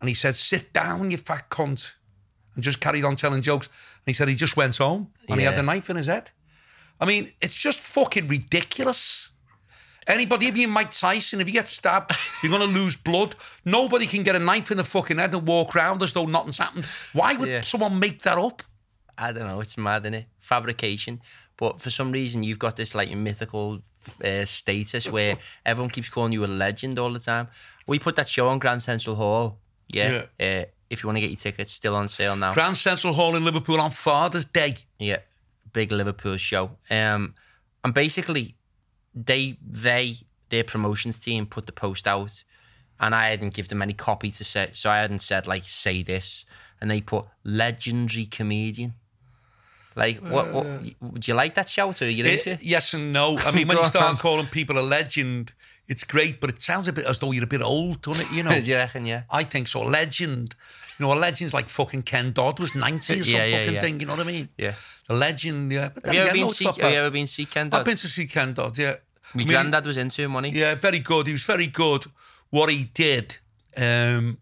[0.00, 1.92] And he said, Sit down, you fat cunt.
[2.54, 3.66] And just carried on telling jokes.
[3.66, 6.30] And he said he just went home and he had the knife in his head.
[7.00, 9.30] I mean, it's just fucking ridiculous.
[10.06, 13.34] Anybody, even Mike Tyson, if you get stabbed, you're going to lose blood.
[13.64, 16.58] Nobody can get a knife in the fucking head and walk around as though nothing's
[16.58, 16.84] happened.
[17.12, 17.60] Why would Yeah.
[17.60, 18.62] someone make that up?
[19.18, 19.60] I don't know.
[19.60, 20.26] It's mad, isn't it?
[20.38, 21.20] Fabrication.
[21.56, 23.80] But for some reason, you've got this like mythical
[24.24, 27.48] uh, status where everyone keeps calling you a legend all the time.
[27.86, 29.58] We put that show on Grand Central Hall.
[29.88, 30.26] Yeah.
[30.38, 32.52] Uh, if you want to get your tickets, still on sale now.
[32.54, 34.76] Grand Central Hall in Liverpool on Father's Day.
[35.00, 35.18] Yeah,
[35.76, 36.70] big Liverpool show.
[36.88, 37.34] Um,
[37.84, 38.56] and basically,
[39.14, 40.16] they they
[40.48, 42.42] their promotions team put the post out,
[42.98, 46.02] and I hadn't give them any copy to say, so I hadn't said like say
[46.02, 46.46] this,
[46.80, 48.94] and they put legendary comedian.
[49.94, 50.52] Like, what?
[50.52, 50.66] What?
[51.00, 52.00] Would you like that shout?
[52.00, 52.62] Or are you into it?
[52.62, 53.38] yes and no.
[53.38, 55.52] I mean, when you start calling people a legend,
[55.88, 58.32] it's great, but it sounds a bit as though you're a bit old, doesn't it?
[58.32, 59.04] You know, Do you reckon?
[59.04, 59.22] Yeah.
[59.30, 59.82] I think so.
[59.82, 60.54] Legend.
[60.98, 63.80] You know, a legend's like fucking Ken Dodd was 90 or some Yeah, fucking yeah.
[63.80, 64.00] thing.
[64.00, 64.48] You know what I mean?
[64.56, 64.74] Yeah.
[65.08, 65.90] A legend, yeah.
[65.94, 66.64] But Have you ever been see?
[66.64, 67.80] Have you ever been see Ken Dodd?
[67.80, 68.94] I've been to see Ken Dodd, yeah.
[69.34, 70.60] My I mean, granddad was into him, wasn't he?
[70.60, 71.26] Yeah, very good.
[71.26, 72.06] He was very good.
[72.50, 73.38] What he did,
[73.76, 74.38] um,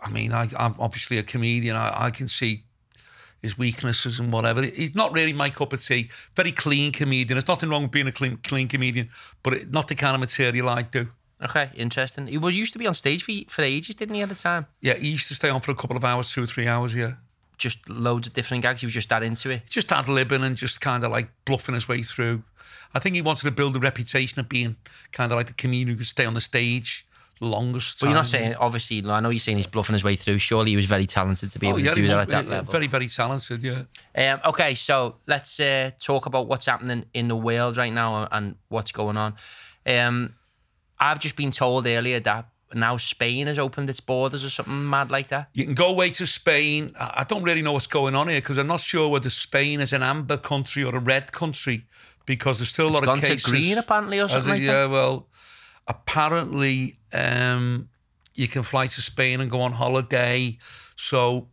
[0.00, 1.76] I mean, I, I'm obviously a comedian.
[1.76, 2.64] I, I can see
[3.40, 4.62] his weaknesses and whatever.
[4.62, 6.10] He's not really my cup of tea.
[6.36, 7.34] Very clean comedian.
[7.36, 9.08] There's nothing wrong with being a clean, clean comedian,
[9.42, 11.08] but it, not the kind of material I do.
[11.42, 12.26] Okay, interesting.
[12.28, 14.22] He well, used to be on stage for for ages, didn't he?
[14.22, 16.42] At the time, Yeah, he used to stay on for a couple of hours, two
[16.42, 17.14] or three hours, yeah.
[17.58, 18.80] just loads of different gags.
[18.80, 19.62] He was just that into it.
[19.68, 22.42] Just ad libbing and just kind of like bluffing his way through.
[22.94, 24.76] I think he wanted to build a reputation of being
[25.12, 27.06] kind of like the comedian who could stay on the stage
[27.40, 27.98] longest.
[28.00, 28.30] But you're not time.
[28.30, 30.38] saying, obviously, I know you're saying he's bluffing his way through.
[30.38, 32.48] Surely he was very talented to be able Oh, yeah, to do that at that
[32.48, 32.70] level.
[32.72, 33.82] Very, very talented, yeah.
[34.14, 38.54] Um, okay, so let's uh, talk about what's happening in the world right now and
[38.68, 39.34] what's going on.
[39.86, 40.34] Um,
[41.02, 45.10] I've just been told earlier that now Spain has opened its borders or something mad
[45.10, 45.48] like that.
[45.52, 46.94] You can go away to Spain.
[46.98, 49.92] I don't really know what's going on here because I'm not sure whether Spain is
[49.92, 51.86] an amber country or a red country
[52.24, 53.44] because there's still a It's lot gone of cases.
[53.44, 54.90] to green apparently or something like yeah, that.
[54.90, 55.28] well,
[55.86, 57.88] apparently um,
[58.34, 60.58] you can fly to Spain and go on holiday.
[60.96, 61.48] So,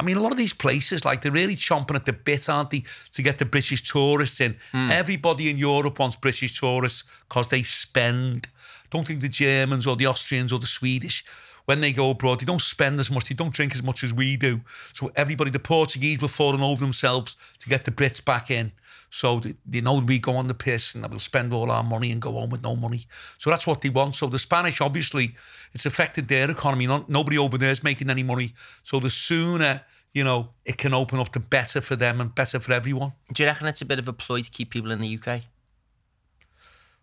[0.00, 2.70] I mean, a lot of these places, like they're really chomping at the bit, aren't
[2.70, 4.56] they, to get the British tourists in.
[4.72, 4.90] Hmm.
[4.90, 8.48] Everybody in Europe wants British tourists because they spend.
[8.90, 11.24] Don't think the Germans or the Austrians or the Swedish.
[11.66, 14.10] When they go abroad, they don't spend as much, they don't drink as much as
[14.10, 14.62] we do.
[14.94, 18.72] So everybody, the Portuguese were falling over themselves to get the Brits back in.
[19.10, 21.82] So they, they know we go on the piss and that we'll spend all our
[21.82, 23.06] money and go home with no money.
[23.36, 24.16] So that's what they want.
[24.16, 25.34] So the Spanish, obviously,
[25.74, 26.86] it's affected their economy.
[26.86, 28.54] Not, nobody over there is making any money.
[28.82, 32.60] So the sooner, you know, it can open up, the better for them and better
[32.60, 33.12] for everyone.
[33.32, 35.42] Do you reckon it's a bit of a ploy to keep people in the UK?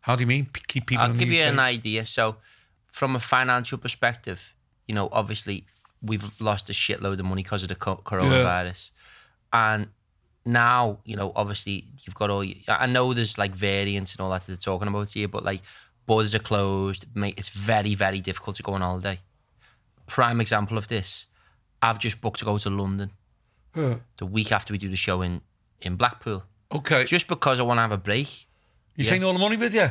[0.06, 0.46] How do you mean?
[0.46, 2.06] P- Keep people I'll give you an idea.
[2.06, 2.38] So,
[2.88, 4.54] from a financial perspective,
[4.88, 5.66] you know, obviously
[6.02, 8.92] we've lost a shitload of money because of the co- coronavirus,
[9.52, 9.88] and
[10.46, 12.44] now you know, obviously you've got all.
[12.44, 15.44] your- I know there's like variants and all that that they're talking about here, but
[15.44, 15.62] like
[16.06, 17.06] borders are closed.
[17.16, 19.20] Make it's very very difficult to go on holiday.
[20.08, 21.26] Prime example of this,
[21.82, 23.10] I've just booked to go to London
[23.76, 23.96] Yeah.
[24.18, 25.42] the week after we do the show in
[25.82, 27.06] in Blackpool, Okay.
[27.06, 28.45] just because I want to have a break.
[28.96, 29.10] You yeah.
[29.10, 29.90] taking all the money with you?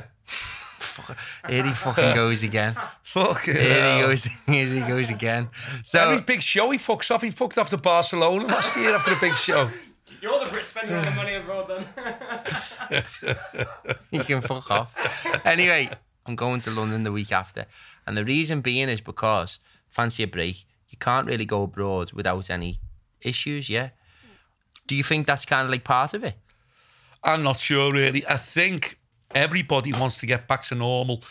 [1.49, 2.77] Here he fucking goes again.
[3.03, 3.57] Fuck it.
[3.57, 4.25] Here he goes.
[4.47, 5.49] Here he goes again.
[5.83, 7.23] So Every big show he fucks off.
[7.23, 9.71] He fucked off to Barcelona last year after the big show.
[10.21, 13.05] You're the Brit spending all the money abroad then.
[14.11, 15.45] you can fuck off.
[15.45, 15.91] Anyway,
[16.25, 17.67] I'm going to London the week after,
[18.07, 19.59] and the reason being is because
[19.91, 20.65] fancy a break.
[20.89, 22.81] You can't really go abroad without any
[23.21, 23.69] issues.
[23.69, 23.91] Yeah.
[24.87, 26.37] Do you think that's kind of like part of it?
[27.25, 28.27] I'm not sure really.
[28.27, 28.99] I think
[29.35, 31.23] everybody wants to get back to normal.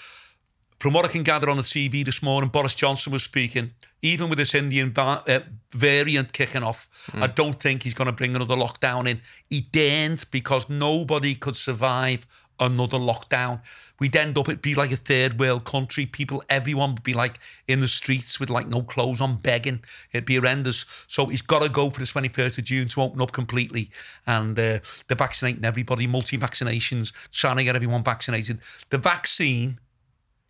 [0.80, 3.72] From what I can gather on the TV this morning, Boris Johnson was speaking.
[4.02, 5.40] Even with this Indian va- uh,
[5.72, 9.22] variant kicking off, I don't think he's going to bring another lockdown in.
[9.50, 12.26] He daren't because nobody could survive
[12.66, 13.62] another lockdown.
[14.00, 16.06] We'd end up, it'd be like a third world country.
[16.06, 19.84] People, everyone would be like in the streets with like no clothes on, begging.
[20.12, 20.86] It'd be horrendous.
[21.08, 23.90] So he's got to go for the 21st of June to open up completely.
[24.28, 28.60] And uh, they're vaccinating everybody, multi vaccinations, trying to get everyone vaccinated.
[28.90, 29.80] The vaccine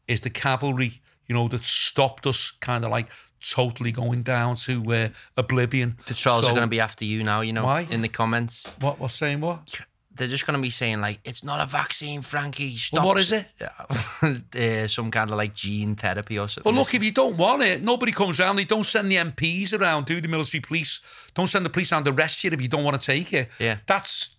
[0.08, 0.94] is the cavalry,
[1.28, 3.08] you know, that stopped us kind of like
[3.52, 5.98] totally going down to uh, oblivion.
[6.08, 7.42] The trolls So- are going to be after you now.
[7.42, 7.88] You know, Why?
[7.90, 9.82] in the comments, What, what's saying what?
[10.16, 12.76] They're just going to be saying like, "It's not a vaccine, Frankie.
[12.76, 13.46] Stop." Well, what is it?
[14.56, 16.72] uh, some kind of like gene therapy or something.
[16.72, 18.58] Well, look, if you don't want it, nobody comes around.
[18.58, 21.02] They don't send the MPs around, do the military police?
[21.34, 23.50] Don't send the police around to arrest you if you don't want to take it.
[23.60, 23.78] Yeah.
[23.88, 24.36] That's,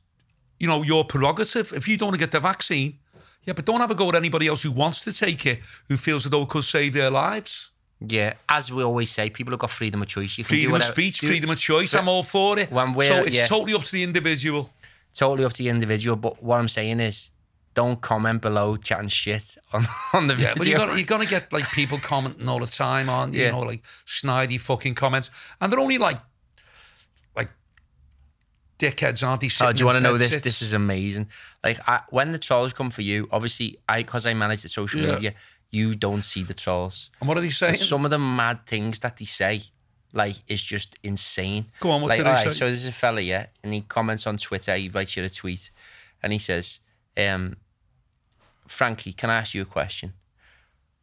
[0.58, 1.72] you know, your prerogative.
[1.72, 2.98] If you don't want to get the vaccine,
[3.44, 5.96] yeah, but don't have a go at anybody else who wants to take it, who
[5.96, 7.70] feels as though it could save their lives.
[8.06, 10.36] Yeah, as we always say, people have got freedom of choice.
[10.36, 11.94] You can do Freedom of speech, do- freedom of choice.
[11.94, 12.70] I'm all for it.
[12.70, 13.46] When we're- so it's yeah.
[13.46, 14.70] totally up to the individual.
[15.14, 16.16] Totally up to the individual.
[16.16, 17.30] But what I'm saying is,
[17.74, 20.54] don't comment below chatting shit on, on the Yeah, video.
[20.56, 23.50] but you're gonna, you're gonna get like people commenting all the time on, you Yeah.
[23.50, 26.20] know, like snidey fucking comments, and they're only like,
[27.36, 27.50] like
[28.78, 29.50] dickheads, aren't they?
[29.60, 30.32] Oh, do you want to know this?
[30.32, 30.42] it.
[30.42, 31.28] This is amazing.
[31.62, 35.00] Like I, when the trolls come for you, obviously, I because I manage the social
[35.00, 35.12] Yeah.
[35.14, 35.34] media,
[35.70, 37.10] you don't see the trolls.
[37.20, 37.76] And what are they saying?
[37.76, 39.62] Some of the mad things that they say,
[40.14, 41.66] like, is just insane.
[41.80, 42.50] Go on, what like, all right, say?
[42.50, 44.74] So there's a fella, yeah, and he comments on Twitter.
[44.76, 45.70] He writes you a tweet,
[46.22, 46.80] and he says,
[47.16, 47.56] um,
[48.66, 50.14] "Frankie, can I ask you a question?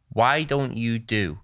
[0.08, 1.40] Why don't you do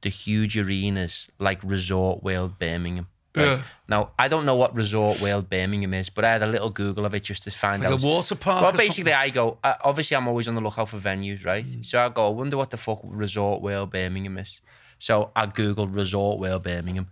[0.00, 3.58] the huge arenas like Resort World Birmingham?" Right?
[3.58, 3.62] Yeah.
[3.88, 7.04] Now, I don't know what Resort World Birmingham is, but I had a little Google
[7.04, 8.02] of it just to find like out.
[8.02, 8.62] a water park.
[8.62, 9.58] Well, basically, I go.
[9.62, 11.64] Uh, obviously, I'm always on the lookout for venues, right?
[11.64, 11.84] Mm.
[11.84, 12.28] So I go.
[12.28, 14.60] I wonder what the fuck Resort World Birmingham is.
[14.98, 17.08] So I googled Resort World Birmingham,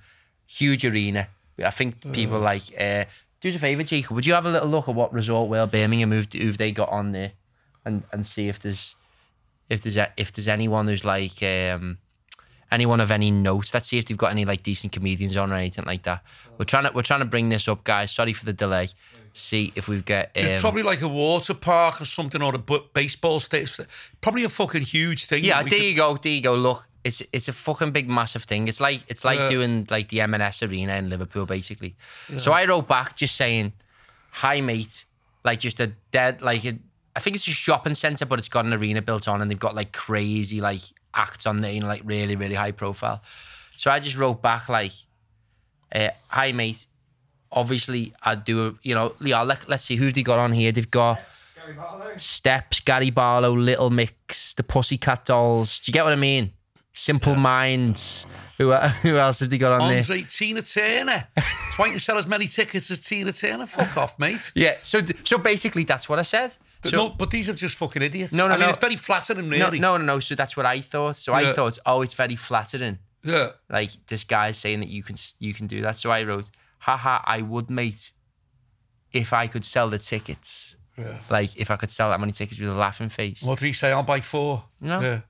[0.47, 1.29] huge arena.
[1.65, 2.43] I think people Mm.
[2.43, 2.63] like.
[2.79, 3.05] Uh,
[3.41, 4.13] do us a favor, Jacob.
[4.15, 6.89] Would you have a little look at what Resort World Birmingham who've, who've they got
[6.91, 7.33] on there,
[7.85, 8.95] and and see if there's
[9.69, 11.99] if there's a, if there's anyone who's like um
[12.71, 13.73] anyone of any note.
[13.75, 16.23] Let's see if they've got any like decent comedians on or anything like that.
[16.57, 18.13] We're trying to we're trying to bring this up, guys.
[18.13, 18.89] Sorry for the delay.
[19.35, 20.27] See if we've got.
[20.37, 22.59] Um, It's probably like a water park or something, or a
[22.95, 23.89] baseball stadium.
[24.21, 25.43] Probably a fucking huge thing.
[25.45, 26.17] Yeah, there could- you go.
[26.17, 26.55] There you go.
[26.55, 28.69] Look, it's it's a fucking big, massive thing.
[28.69, 29.49] It's like it's like Yeah.
[29.49, 31.97] doing like the M&S Arena in Liverpool, basically.
[32.37, 33.73] So I wrote back just saying,
[34.33, 35.05] "Hi, mate."
[35.45, 36.79] Like just a dead like a,
[37.17, 39.59] I think it's a shopping centre, but it's got an arena built on, and they've
[39.59, 40.83] got like crazy like
[41.15, 43.21] acts on there, you know, like really really high profile.
[43.77, 44.93] So I just wrote back like,
[45.95, 46.87] uh, "Hi, mate."
[47.51, 48.69] Obviously, I do.
[48.69, 49.43] A, you know, yeah.
[49.43, 50.73] Let, let's see who've they got on here.
[50.73, 51.19] They've got.
[52.17, 55.79] Steps, Gary Barlow, Little Mix, the Pussycat Dolls.
[55.81, 56.53] Do you get what I mean?
[56.93, 58.27] Simple Minds.
[58.59, 59.99] Who uh, who else have they got on there?
[59.99, 61.27] Andre, Tina Turner.
[61.75, 63.67] Trying to sell as many tickets as Tina Turner.
[63.67, 64.53] Fuck off, mate.
[64.55, 64.77] Yeah.
[64.83, 66.57] So so basically that's what I said.
[66.83, 68.33] But So, no, but these are just fucking idiots.
[68.33, 68.69] No, no, I mean, no.
[68.71, 69.79] it's very flattering, no, really.
[69.81, 70.21] no, no, no.
[70.21, 71.17] So that's what I thought.
[71.17, 72.99] So I thought, oh, it's very flattering.
[73.25, 73.51] Yeah.
[73.71, 75.97] Like this guy's saying that you can you can do that.
[75.97, 78.13] So I wrote, haha, I would, mate,
[79.13, 80.77] if I could sell the tickets.
[80.99, 81.19] Yeah.
[81.31, 83.43] Like if I could sell that many tickets with a laughing face.
[83.43, 83.93] What did he say?
[83.93, 84.65] I'll buy four.
[84.81, 85.01] No.
[85.01, 85.21] Yeah.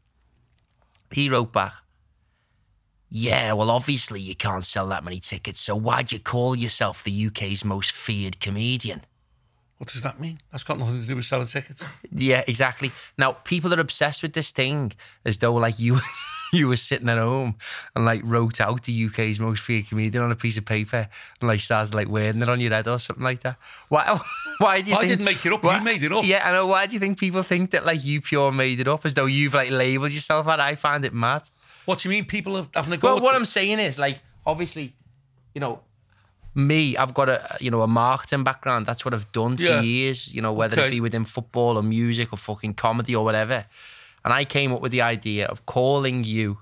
[1.13, 1.73] He wrote back,
[3.09, 7.27] Yeah, well, obviously you can't sell that many tickets, so why'd you call yourself the
[7.27, 9.03] UK's most feared comedian?
[9.79, 10.39] What does that mean?
[10.53, 11.85] That's got nothing to do with selling tickets.
[12.11, 12.93] Yeah, exactly.
[13.19, 14.93] Now, people are obsessed with this thing
[15.25, 15.99] as though, like, you
[16.59, 17.57] you were sitting at home
[17.97, 21.09] and, like, wrote out the UK's most feared comedian on a piece of paper
[21.41, 23.57] and, like, started, like, wearing it on your head or something like that.
[23.89, 24.21] Why,
[24.59, 25.09] why do you I think...
[25.11, 25.65] didn't make it up.
[25.65, 26.25] You made it up.
[26.27, 26.67] Yeah, I know.
[26.67, 29.27] Why do you think people think that, like, you pure made it up as though
[29.27, 30.61] you've, like, labelled yourself that?
[30.61, 31.49] I find it mad.
[31.87, 32.27] What do you mean?
[32.27, 33.15] People have having a go.
[33.15, 34.95] Well, what I'm saying is, like, obviously,
[35.55, 35.81] you know,
[36.55, 38.85] me, I've got a you know a marketing background.
[38.87, 39.81] That's what I've done for Yeah.
[39.81, 40.33] years.
[40.33, 40.89] You know, whether Okay.
[40.89, 43.65] it be within football or music or fucking comedy or whatever.
[44.25, 46.59] And I came up with the idea of calling you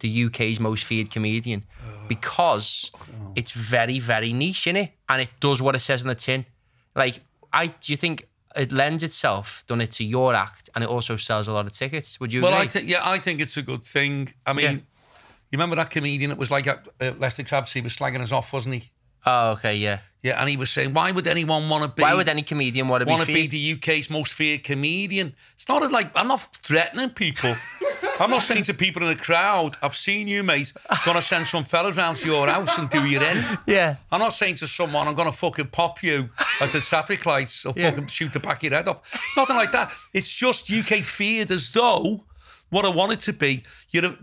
[0.00, 1.64] the UK's most feared comedian
[2.08, 2.90] because
[3.34, 4.92] it's very, very niche, in it?
[5.08, 6.46] And it does what it says on the tin.
[6.94, 7.20] Like,
[7.52, 11.16] I do you think it lends itself, done it to your act, and it also
[11.16, 12.20] sells a lot of tickets?
[12.20, 12.64] Would you Well, agree?
[12.64, 14.32] I think yeah, I think it's a good thing.
[14.46, 14.72] I mean, Yeah.
[14.72, 18.32] you remember that comedian that was like at uh, Lester Crabtree He was slagging us
[18.32, 18.90] off, wasn't he?
[19.26, 20.00] Oh, okay, yeah.
[20.22, 22.00] Yeah, and he was saying, why would anyone want to be?
[22.02, 25.34] Why would any comedian want to be want to be the UK's most feared comedian?
[25.54, 27.54] It's not like I'm not threatening people.
[28.18, 30.72] I'm not saying to people in a crowd, "I've seen you, mate.
[31.04, 33.96] Gonna send some fellas round to your house and do your in." Yeah.
[34.10, 36.30] I'm not saying to someone, "I'm gonna fucking pop you
[36.62, 37.90] at the traffic lights or Yeah.
[37.90, 39.02] fucking shoot the back of your head off."
[39.36, 39.92] Nothing like that.
[40.14, 42.24] It's just UK feared as though
[42.70, 43.62] what I want it to be.
[43.90, 44.16] You're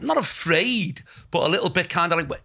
[0.00, 2.36] not afraid, but a little bit kind of like you-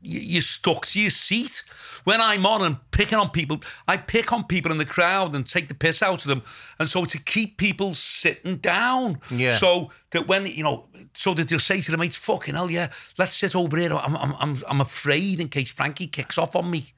[0.00, 1.64] you're stuck to your seat.
[2.04, 5.44] When I'm on and picking on people, I pick on people in the crowd and
[5.44, 6.42] take the piss out of them.
[6.78, 9.20] And so to keep people sitting down.
[9.30, 9.56] Yeah.
[9.56, 12.90] So that when, you know, so that they'll say to the mates, fucking hell, yeah,
[13.18, 13.92] let's sit over here.
[13.92, 16.92] I'm, I'm, I'm, I'm afraid in case Frankie kicks off on me.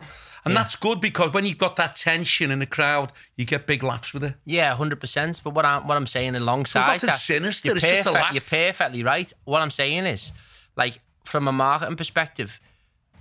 [0.45, 3.83] And that's good because when you've got that tension in the crowd, you get big
[3.83, 4.35] laughs with it.
[4.47, 5.39] Yeah, hundred percent.
[5.45, 8.15] But what I'm what I'm saying alongside nothing that, sinister, you're, it's just a perfect-
[8.15, 8.33] laugh.
[8.33, 9.31] you're perfectly right.
[9.45, 10.33] What I'm saying is,
[10.77, 12.59] like, from a marketing perspective,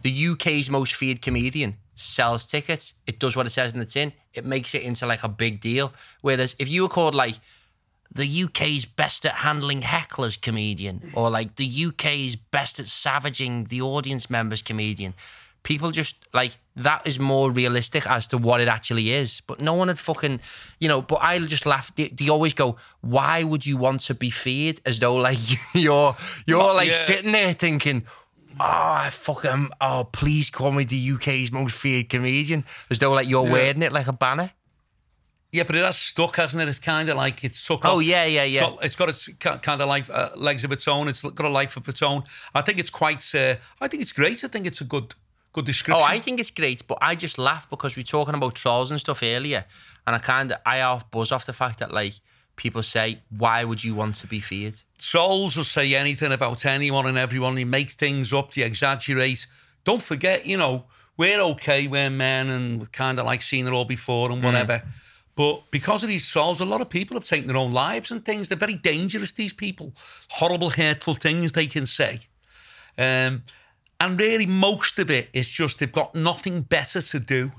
[0.01, 2.93] the UK's most feared comedian sells tickets.
[3.05, 4.13] It does what it says in the tin.
[4.33, 5.93] It makes it into like a big deal.
[6.21, 7.35] Whereas if you were called like
[8.11, 13.81] the UK's best at handling hecklers comedian, or like the UK's best at savaging the
[13.81, 15.13] audience members comedian.
[15.61, 19.41] People just like that is more realistic as to what it actually is.
[19.45, 20.39] But no one had fucking,
[20.79, 21.01] you know.
[21.01, 21.93] But I just laugh.
[21.95, 25.37] They, they always go, "Why would you want to be feared?" As though like
[25.75, 26.15] you're
[26.47, 26.97] you're like yeah.
[26.97, 28.05] sitting there thinking,
[28.59, 33.27] "Oh, I fucking oh, please call me the UK's most feared comedian." As though like
[33.27, 33.51] you're Yeah.
[33.51, 34.51] wearing it like a banner.
[35.51, 36.67] Yeah, but it has stuck, hasn't it?
[36.67, 38.03] It's kind of like it's took Oh, off.
[38.03, 38.61] yeah, yeah, It's yeah.
[38.61, 41.07] got, it's got its kind of like uh, legs of its own.
[41.07, 42.23] It's got a life of its own.
[42.53, 43.23] I think it's quite.
[43.33, 44.43] Uh, I think it's great.
[44.43, 45.15] I think it's a good,
[45.53, 46.03] good description.
[46.07, 48.91] Oh, I think it's great, but I just laugh because we were talking about trolls
[48.91, 49.65] and stuff earlier,
[50.05, 52.13] and I kind of I half buzz off the fact that like
[52.59, 57.07] people say, "Why would you want to be feared?" Souls will say anything about anyone
[57.07, 57.55] and everyone.
[57.55, 58.53] They make things up.
[58.53, 59.47] They exaggerate.
[59.83, 60.85] Don't forget, you know,
[61.17, 61.87] we're okay.
[61.87, 64.83] We're men, and we've kind of like seen it all before and whatever.
[65.35, 68.25] But because of these souls, a lot of people have taken their own lives and
[68.25, 68.49] things.
[68.49, 69.31] They're very dangerous.
[69.31, 69.93] These people,
[70.31, 72.19] horrible, hurtful things they can say.
[72.97, 73.43] Um,
[74.01, 77.53] and really, most of it is just they've got nothing better to do.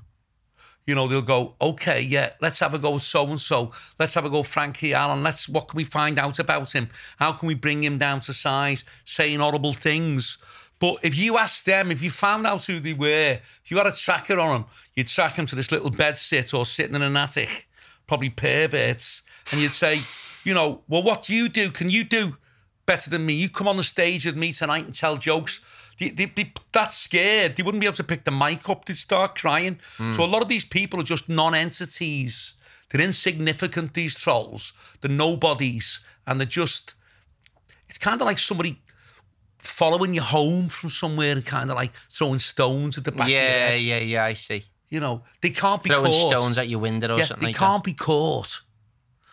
[0.90, 3.70] You know, they'll go, okay, yeah, let's have a go with so and so.
[4.00, 5.22] Let's have a go Frankie Allen.
[5.22, 6.88] Let's what can we find out about him?
[7.16, 10.36] How can we bring him down to size, saying horrible things?
[10.80, 13.86] But if you asked them, if you found out who they were, if you had
[13.86, 14.64] a tracker on them,
[14.96, 17.68] you'd track them to this little bed sit or sitting in an attic,
[18.08, 19.22] probably perverts,
[19.52, 20.00] and you'd say,
[20.42, 21.70] you know, well, what do you do?
[21.70, 22.36] Can you do
[22.84, 23.34] better than me?
[23.34, 25.60] You come on the stage with me tonight and tell jokes.
[26.00, 27.54] They, they'd be that scared.
[27.56, 28.86] They wouldn't be able to pick the mic up.
[28.86, 29.78] They'd start crying.
[29.98, 30.14] Hmm.
[30.14, 32.54] So a lot of these people are just non-entities.
[32.90, 34.72] They're insignificant, these trolls.
[35.00, 36.00] They're nobodies.
[36.26, 36.94] And they're just,
[37.88, 38.80] it's kind of like somebody
[39.58, 43.32] following you home from somewhere and kind of like throwing stones at the back of
[43.32, 43.80] your Yeah, head.
[43.82, 44.24] yeah, yeah.
[44.24, 44.64] I see.
[44.88, 46.30] You know, they can't be Throwing caught.
[46.30, 48.62] stones at your window or Yeah, something they like can't be caught.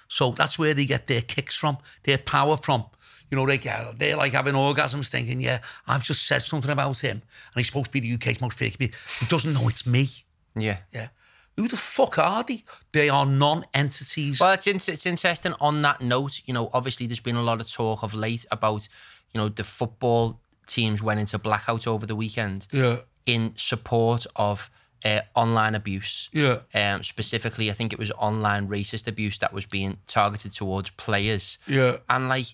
[0.07, 2.85] So that's where they get their kicks from, their power from.
[3.29, 6.99] You know, they get, they're like having orgasms thinking, yeah, I've just said something about
[6.99, 8.77] him and he's supposed to be the UK's most fake.
[8.79, 10.07] He doesn't know it's me.
[10.55, 10.77] Yeah.
[10.93, 11.09] Yeah.
[11.57, 12.63] Who the fuck are they?
[12.91, 14.39] They are non-entities.
[14.39, 15.55] Well, it's in, it's interesting.
[15.59, 18.87] On that note, you know, obviously there's been a lot of talk of late about,
[19.33, 22.97] you know, the football teams went into blackout over the weekend yeah.
[23.25, 24.69] in support of
[25.03, 26.29] uh, online abuse.
[26.31, 26.59] Yeah.
[26.75, 31.57] Um, specifically, I think it was online racist abuse that was being targeted towards players.
[31.67, 31.97] Yeah.
[32.09, 32.47] And like,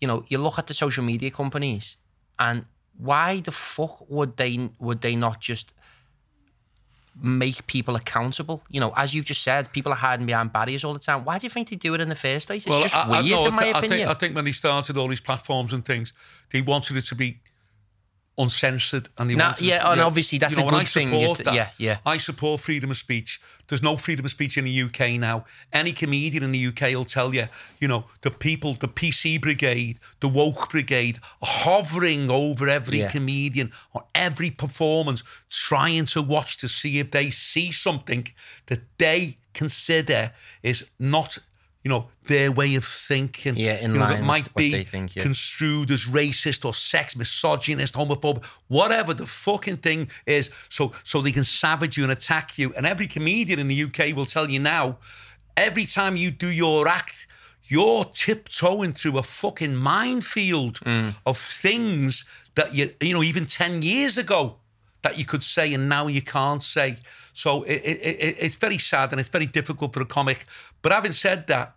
[0.00, 1.96] you know, you look at the social media companies,
[2.38, 2.64] and
[2.96, 5.72] why the fuck would they would they not just
[7.20, 8.62] make people accountable?
[8.70, 11.24] You know, as you've just said, people are hiding behind barriers all the time.
[11.24, 12.66] Why do you think they do it in the first place?
[12.66, 13.98] It's just I, I, weird, no, in my I, I opinion.
[13.98, 16.12] think, I think when they started all these platforms and things,
[16.50, 17.40] they wanted it to be
[18.38, 20.84] uncensored and they Nah, wanted yeah, oh, and obviously that's you know, a good I
[20.84, 21.08] thing.
[21.08, 21.54] support t- that.
[21.54, 21.98] yeah, yeah.
[22.06, 23.40] I support freedom of speech.
[23.66, 25.44] There's no freedom of speech in the UK now.
[25.72, 27.48] Any comedian in the UK will tell you,
[27.80, 33.08] you know, the people, the PC brigade, the woke brigade, hovering over every Yeah.
[33.08, 38.28] comedian on every performance, trying to watch to see if they see something
[38.66, 41.38] that they consider is not.
[41.88, 43.56] You know their way of thinking.
[43.56, 45.22] Yeah, in you know, line that might be think, yeah.
[45.22, 51.32] construed as racist or sex misogynist, homophobic, whatever the fucking thing is, so so they
[51.32, 52.74] can savage you and attack you.
[52.74, 54.98] And every comedian in the UK will tell you now,
[55.56, 57.26] every time you do your act,
[57.64, 61.14] you're tiptoeing through a fucking minefield Mm.
[61.24, 64.58] of things that you you know even ten years ago
[65.00, 66.96] that you could say and now you can't say.
[67.32, 70.44] So it, it, it, it's very sad and it's very difficult for a comic.
[70.82, 71.76] But having said that,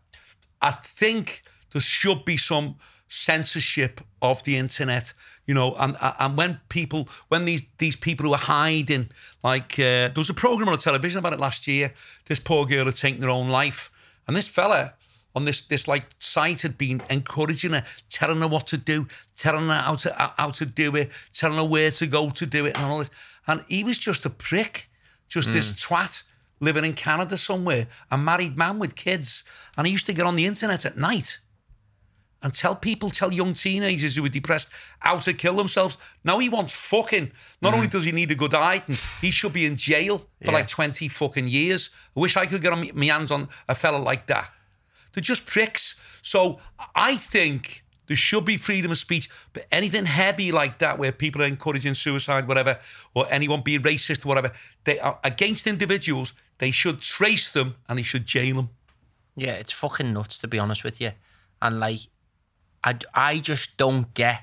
[0.61, 2.75] I think there should be some
[3.07, 5.13] censorship of the internet,
[5.45, 9.09] you know, and and when people, when these these people who are hiding,
[9.43, 11.93] like uh, there was a program on the television about it last year.
[12.25, 13.91] This poor girl had taken her own life,
[14.27, 14.93] and this fella
[15.35, 19.67] on this this like site had been encouraging her, telling her what to do, telling
[19.67, 22.77] her how to how to do it, telling her where to go to do it,
[22.77, 23.11] and all this.
[23.47, 24.89] And he was just a prick,
[25.27, 26.23] just this twat
[26.61, 29.43] living in Canada somewhere, a married man with kids,
[29.75, 31.39] and he used to get on the internet at night
[32.43, 34.69] and tell people, tell young teenagers who were depressed
[34.99, 35.97] how to kill themselves.
[36.23, 37.31] Now he wants fucking.
[37.61, 37.91] Not only mm.
[37.91, 40.51] does he need a good item, he should be in jail for Yeah.
[40.51, 41.89] like 20 fucking years.
[42.15, 44.49] I wish I could get on my hands on a fella like that.
[45.13, 45.95] They're just pricks.
[46.21, 46.59] So
[46.95, 51.41] I think there should be freedom of speech, but anything heavy like that, where people
[51.41, 52.79] are encouraging suicide, whatever,
[53.13, 54.51] or anyone being racist, whatever,
[54.83, 56.33] they are against individuals.
[56.61, 58.69] They should trace them and they should jail them.
[59.35, 61.11] Yeah, it's fucking nuts to be honest with you.
[61.59, 61.99] And like,
[62.83, 64.41] I, I just don't get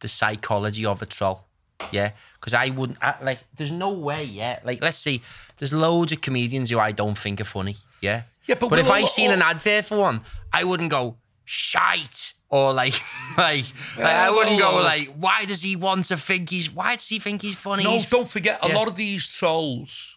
[0.00, 1.44] the psychology of a troll.
[1.90, 3.38] Yeah, because I wouldn't I, like.
[3.56, 4.24] There's no way.
[4.24, 5.22] Yeah, like let's see.
[5.56, 7.76] There's loads of comedians who I don't think are funny.
[8.02, 10.20] Yeah, Yeah, but but if we'll I all- seen an advert for one,
[10.52, 11.16] I wouldn't go
[11.46, 12.94] shite or like
[13.38, 13.64] like,
[13.96, 17.18] like I wouldn't go like why does he want to think he's why does he
[17.18, 17.84] think he's funny?
[17.84, 18.74] No, He's- don't forget, a yeah.
[18.74, 20.15] lot of these trolls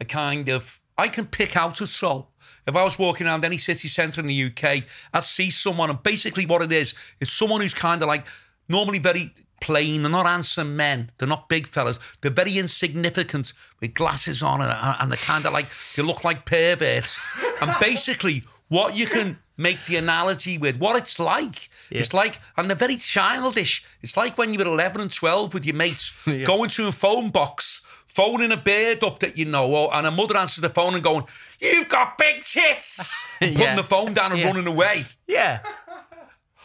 [0.00, 0.80] are kind of.
[0.96, 2.30] I can pick out a soul.
[2.66, 4.82] If I was walking around any city centre in the UK,
[5.12, 8.26] I'd see someone, and basically what it is is someone who's kind of like
[8.68, 10.02] normally very plain.
[10.02, 11.10] They're not handsome men.
[11.18, 11.98] They're not big fellas.
[12.20, 16.44] They're very insignificant with glasses on and, and they're kind of like, they look like
[16.44, 17.20] perverts.
[17.60, 21.68] and basically, what you can make the analogy with, what it's like.
[21.90, 23.84] It's like, and they're very childish.
[24.02, 26.12] It's like when you were 11 and 12 with your mates
[26.46, 27.82] going to a phone box,
[28.18, 31.24] phoning a bird up that you know, and a mother answers the phone and going,
[31.60, 33.14] You've got big tits!
[33.40, 33.74] And putting Yeah.
[33.76, 34.46] the phone down and Yeah.
[34.48, 35.60] running away Yeah.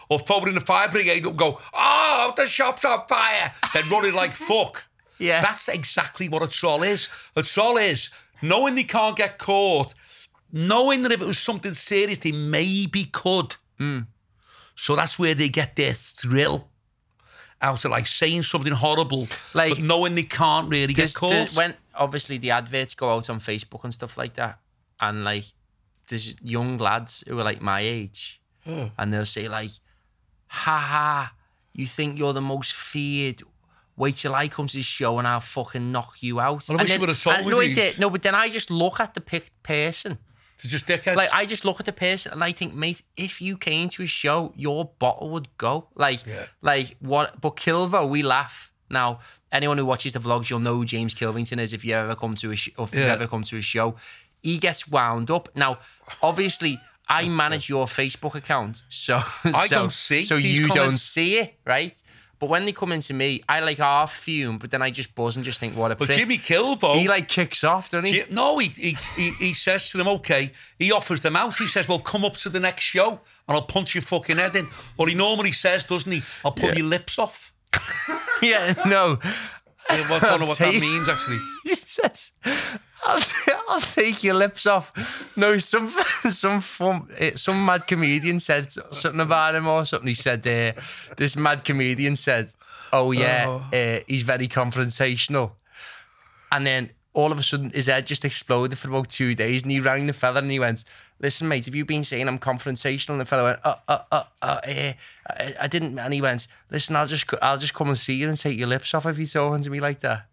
[0.09, 3.53] or phoning the fire brigade up and go, oh, the shop's on fire.
[3.75, 4.87] Then running like fuck.
[5.19, 5.41] Yeah.
[5.41, 7.07] That's exactly what a troll is.
[7.35, 8.09] A troll is
[8.41, 9.93] knowing they can't get caught,
[10.51, 13.55] knowing that if it was something serious, they maybe could.
[13.77, 13.99] Hmm.
[14.75, 16.71] So that's where they get their thrill
[17.63, 21.29] out of like saying something horrible, Like- but knowing they can't really get caught.
[21.31, 24.59] there's- when obviously the adverts go out on Facebook and stuff like that,
[24.99, 25.45] and like
[26.09, 28.87] there's young lads who are like my age, hmm.
[28.97, 29.71] and they'll say like,
[30.47, 31.33] "Ha ha,
[31.73, 33.41] you think you're the most feared."
[33.95, 36.67] Wait till I come to the show and I'll fucking knock you out.
[36.67, 37.99] Well, I And wish you would've told and- me no, I did.
[37.99, 40.17] No, but then I just look at the pic- person.
[40.63, 41.15] They're just dickheads.
[41.15, 44.03] Like I just look at the person and I think, mate, if you came to
[44.03, 45.87] a show, your bottle would go.
[45.95, 46.21] Like,
[46.61, 47.39] like what?
[47.41, 49.19] But Kilvo, we laugh now.
[49.51, 52.33] Anyone who watches the vlogs, you'll know who James Kilvington is if you ever come
[52.33, 53.95] to a sh- if you ever come to a show.
[54.41, 55.49] He gets wound up.
[55.55, 55.79] Now,
[56.21, 61.37] obviously, I manage your Facebook account, so I so, don't see so you don't see
[61.37, 62.01] it, right?
[62.43, 65.37] But when they come into me, I like half fume, but then I just buzz
[65.37, 66.17] and just think, what a but prick.
[66.17, 66.99] Jimmy Kilvo.
[66.99, 68.11] he like kicks off, doesn't he?
[68.23, 71.55] Ji- No, he, he, he, he says to them, okay, he offers them out.
[71.55, 73.11] He says, well, come up to the next show
[73.47, 74.67] and I'll punch your fucking head in.
[74.97, 76.21] Or he normally says, doesn't he?
[76.43, 77.53] I'll pull your lips off.
[78.41, 79.19] yeah, no.
[79.89, 80.09] I don't
[80.41, 81.39] know what that Take- means, actually.
[81.63, 82.31] he says,
[83.05, 83.23] I'll,
[83.69, 85.35] I'll take your lips off.
[85.37, 85.89] No, some
[86.29, 90.07] some fun, eh, some mad comedian said something about him or something.
[90.07, 90.79] He said, uh,
[91.17, 92.49] this mad comedian said,
[92.91, 95.51] oh yeah, uh, he's very confrontational.
[96.51, 99.71] And then all of a sudden his head just exploded for about two days and
[99.71, 100.83] he rang the fella and he went,
[101.19, 103.11] listen mate, have you been saying I'm confrontational?
[103.11, 104.93] And the fella went, uh, uh, uh, uh, eh,
[105.27, 105.97] I, I didn't.
[105.99, 108.67] And he went, listen, I'll just, I'll just come and see you and take your
[108.67, 110.27] lips off if you're talking to me like that.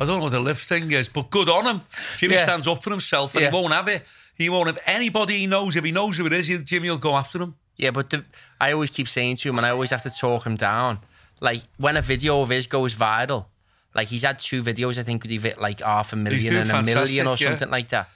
[0.00, 1.82] I don't know what the lips thing is, but good on him.
[2.16, 2.42] Jimmy Yeah.
[2.44, 3.50] stands up for himself and Yeah.
[3.50, 4.06] he won't have it.
[4.36, 5.76] He won't have anybody he knows.
[5.76, 7.54] If he knows who it is, Jimmy will go after him.
[7.76, 8.24] Yeah, but the,
[8.60, 11.00] I always keep saying to him, and I always have to talk him down.
[11.40, 13.46] Like when a video of his goes viral,
[13.94, 17.26] like he's had two videos, I think, with like half a million and a million
[17.26, 17.48] or yeah.
[17.48, 18.08] something like that.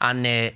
[0.00, 0.50] And uh,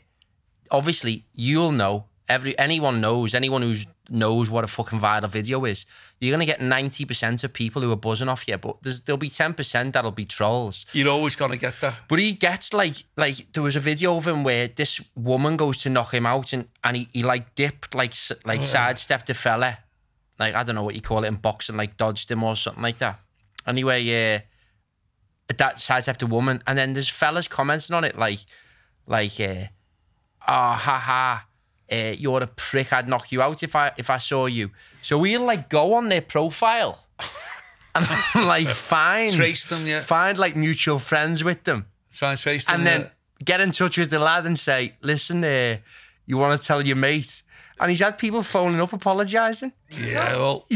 [0.71, 2.08] obviously, you'll know.
[2.29, 3.35] Every anyone knows.
[3.35, 3.75] Anyone who
[4.11, 5.87] knows what a fucking viral video is,
[6.21, 9.17] you're gonna get ninety percent of people who are buzzing off you, but there's, there'll
[9.17, 10.85] be ten percent that'll be trolls.
[10.93, 11.95] You're always going to get that.
[12.07, 15.79] But he gets like like there was a video of him where this woman goes
[15.79, 18.13] to knock him out and, and he, he like dipped like
[18.45, 19.79] like sidestepped the fella,
[20.39, 22.83] like I don't know what you call it in boxing, like dodged him or something
[22.83, 23.21] like that.
[23.67, 24.41] Anyway, yeah,
[25.57, 28.41] that sidestepped a woman, and then there's fellas commenting on it like
[29.07, 29.65] like uh,
[30.47, 31.45] ah ha ha.
[31.91, 32.93] Uh, you're a prick.
[32.93, 34.71] I'd knock you out if I if I saw you.
[35.03, 37.05] So we'll like go on their profile
[37.95, 40.01] and like find Trace them, yeah.
[40.01, 43.11] find like mutual friends with them Try and say and then
[43.45, 45.77] get in touch with the lad and say, listen, uh,
[46.27, 47.43] you want to tell your mate?
[47.81, 49.73] And he's had people phoning up apologising.
[49.91, 50.67] Yeah, well.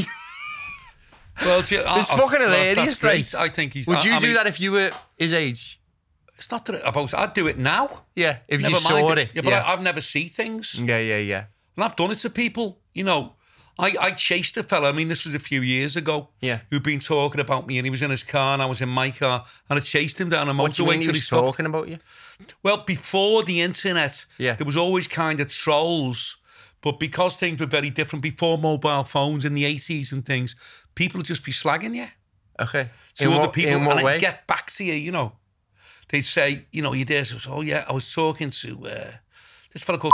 [1.45, 3.35] well, it's, It's fucking hilarious, great.
[3.35, 3.87] like, I think he's.
[3.87, 5.81] Would I- you I do mean, that if you were his age?
[6.43, 7.15] It's not that about.
[7.15, 8.03] I'd do it now.
[8.17, 9.19] Yeah, if Never you mind saw it.
[9.19, 9.31] it.
[9.35, 9.63] Yeah, but yeah.
[9.63, 10.75] I, I've never seen things.
[10.75, 11.45] yeah, yeah, yeah.
[11.77, 13.35] And I've done it to people, you know.
[13.79, 16.59] I, I chased a fella, I mean, this was a few years ago, Yeah.
[16.69, 18.89] who'd been talking about me, and he was in his car, and I was in
[18.91, 21.25] my car, and I chased him down a What do you motorway mean he was
[21.25, 21.47] stopped.
[21.47, 21.99] talking about you?
[22.63, 24.55] Well, before the internet, Yeah.
[24.57, 26.37] there was always kind of trolls,
[26.83, 30.55] but because things were very different before mobile phones in the 80s and things,
[30.95, 32.09] people would just be slagging you
[32.61, 32.91] Okay.
[33.17, 34.15] to in other what, people, what and way?
[34.17, 35.33] I'd get back to you, you know.
[36.09, 39.13] They'd say, you know, you there, so, oh yeah, I was talking to uh,
[39.73, 40.13] this fellow called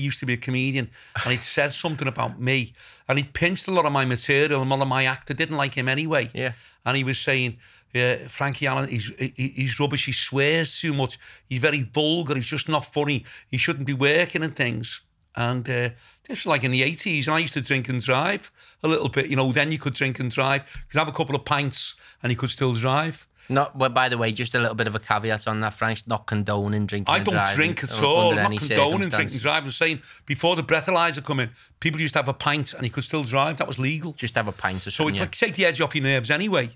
[0.00, 0.90] he used to be a comedian,
[1.22, 2.72] and he'd said something about me,
[3.08, 5.30] and he'd pinched a lot of my material and a lot of my act.
[5.30, 6.30] I didn't like him anyway.
[6.32, 6.52] Yeah.
[6.86, 7.58] And he was saying,
[7.92, 10.06] yeah, Frankie Allen, he's he's rubbish.
[10.06, 11.18] He swears too much.
[11.48, 12.34] He's very vulgar.
[12.34, 13.24] He's just not funny.
[13.50, 15.00] He shouldn't be working and things.
[15.36, 15.90] And uh,
[16.26, 18.50] this was like in the 80s, and I used to drink and drive
[18.82, 19.26] a little bit.
[19.26, 20.62] You know, then you could drink and drive.
[20.74, 23.26] You could have a couple of pints, and you could still drive.
[23.50, 25.74] Not, well, by the way, just a little bit of a caveat on that.
[25.74, 27.12] Frank's not condoning drinking.
[27.12, 28.30] I don't driving drink at all.
[28.30, 29.64] I'm not condoning drinking and driving.
[29.66, 32.90] I'm saying before the breathalyzer come in, people used to have a pint and you
[32.90, 33.56] could still drive.
[33.56, 34.12] That was legal.
[34.12, 35.10] Just have a pint or So something.
[35.14, 35.24] it's yeah.
[35.24, 36.70] like take the edge off your nerves anyway.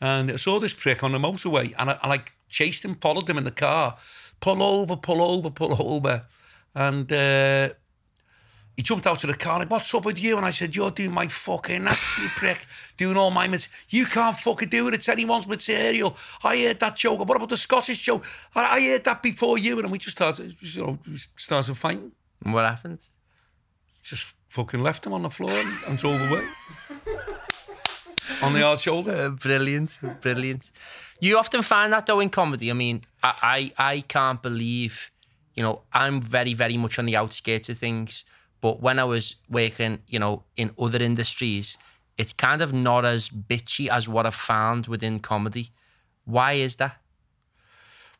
[0.00, 3.28] And I saw this prick on the motorway and I, I like chased him, followed
[3.30, 3.96] him in the car.
[4.40, 6.26] Pull over, pull over, pull over.
[6.74, 7.70] And uh,
[8.78, 10.36] he jumped out of the car like, what's up with you?
[10.36, 12.64] And I said, you're doing my fucking act, you prick,
[12.96, 14.94] doing all my mat- You can't fucking do it.
[14.94, 16.16] It's anyone's material.
[16.44, 17.18] I heard that joke.
[17.26, 18.24] What about the Scottish joke?
[18.54, 19.80] I, I heard that before you.
[19.80, 22.12] And we just started, you know, we started fighting.
[22.44, 23.00] And what happened?
[24.04, 26.46] Just fucking left him on the floor and, and drove away.
[28.44, 29.10] on the hard shoulder.
[29.10, 30.70] Uh, brilliant, brilliant.
[31.20, 32.70] You often find that though in comedy.
[32.70, 35.10] I mean, I, I, I can't believe,
[35.56, 38.24] you know, I'm very, very much on the outskirts of things.
[38.60, 41.78] But when I was working, you know, in other industries,
[42.16, 45.70] it's kind of not as bitchy as what I've found within comedy.
[46.24, 46.96] Why is that?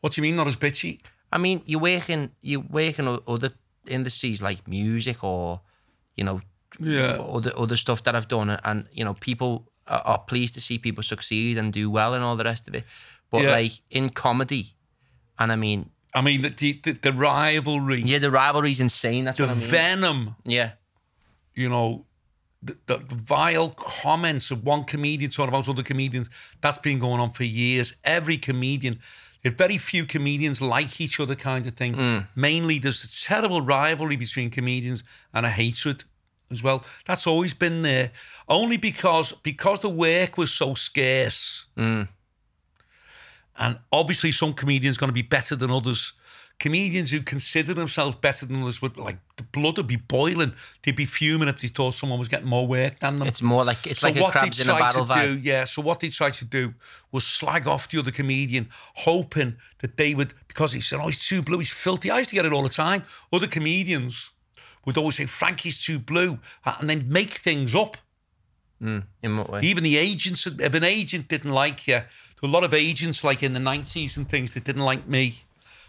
[0.01, 0.99] What do you mean, not as bitchy?
[1.31, 3.51] I mean, you work in you work in other
[3.85, 5.61] industries like music or,
[6.15, 6.41] you know,
[6.79, 7.17] Yeah.
[7.17, 10.77] other other stuff that I've done, and you know, people are, are pleased to see
[10.79, 12.85] people succeed and do well and all the rest of it.
[13.29, 13.51] But Yeah.
[13.51, 14.75] like in comedy,
[15.37, 19.25] and I mean, I mean, the, the, the rivalry, yeah, the rivalry's insane.
[19.25, 19.69] That's the what I mean.
[19.69, 20.71] venom, yeah,
[21.53, 22.05] you know,
[22.63, 26.29] the, the vile comments of one comedian talking about other comedians,
[26.61, 27.93] that's been going on for years.
[28.03, 28.99] Every comedian,
[29.43, 31.93] very few comedians like each other, kind of thing.
[31.93, 32.27] Mm.
[32.35, 35.03] Mainly, there's a terrible rivalry between comedians
[35.33, 36.03] and a hatred
[36.51, 36.83] as well.
[37.05, 38.11] That's always been there,
[38.47, 41.67] only because because the work was so scarce.
[41.77, 42.09] Mm.
[43.59, 46.13] And obviously, some comedians are going to be better than others.
[46.59, 50.53] Comedians who consider themselves better than others would like the blood would be boiling.
[50.83, 53.27] They'd be fuming if they thought someone was getting more work than them.
[53.29, 55.23] it's more like it's like a what they in a tried battle to vibe.
[55.25, 55.63] do, yeah.
[55.63, 56.73] So what they tried to do
[57.13, 61.25] was slag off the other comedian, hoping that they would because he said, "Oh, he's
[61.25, 63.03] too blue, he's filthy." I used to get it all the time.
[63.31, 64.31] Other comedians
[64.85, 67.95] would always say, "Frankie's too blue," and then make things up.
[68.81, 69.61] Mm, in what way?
[69.61, 72.05] Even the agents, if an agent didn't like you, there
[72.41, 75.35] were a lot of agents like in the 90s and things that didn't like me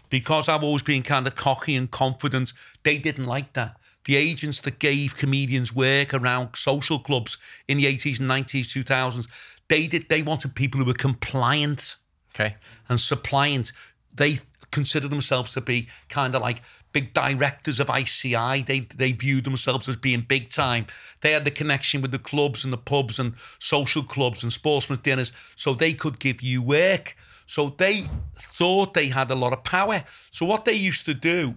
[0.09, 2.53] because I've always been kind of cocky and confident.
[2.83, 3.77] They didn't like that.
[4.05, 7.37] The agents that gave comedians work around social clubs
[7.67, 9.27] in the 80s and 90s, 2000s,
[9.69, 10.09] they did.
[10.09, 11.95] They wanted people who were compliant
[12.35, 12.55] okay.
[12.89, 13.71] and suppliant.
[14.13, 14.39] They
[14.71, 16.61] consider themselves to be kind of like
[16.93, 18.63] big directors of ICI.
[18.63, 20.87] They they viewed themselves as being big time.
[21.21, 24.99] They had the connection with the clubs and the pubs and social clubs and sportsmen's
[24.99, 27.15] dinners, so they could give you work.
[27.45, 30.03] So they thought they had a lot of power.
[30.31, 31.55] So what they used to do,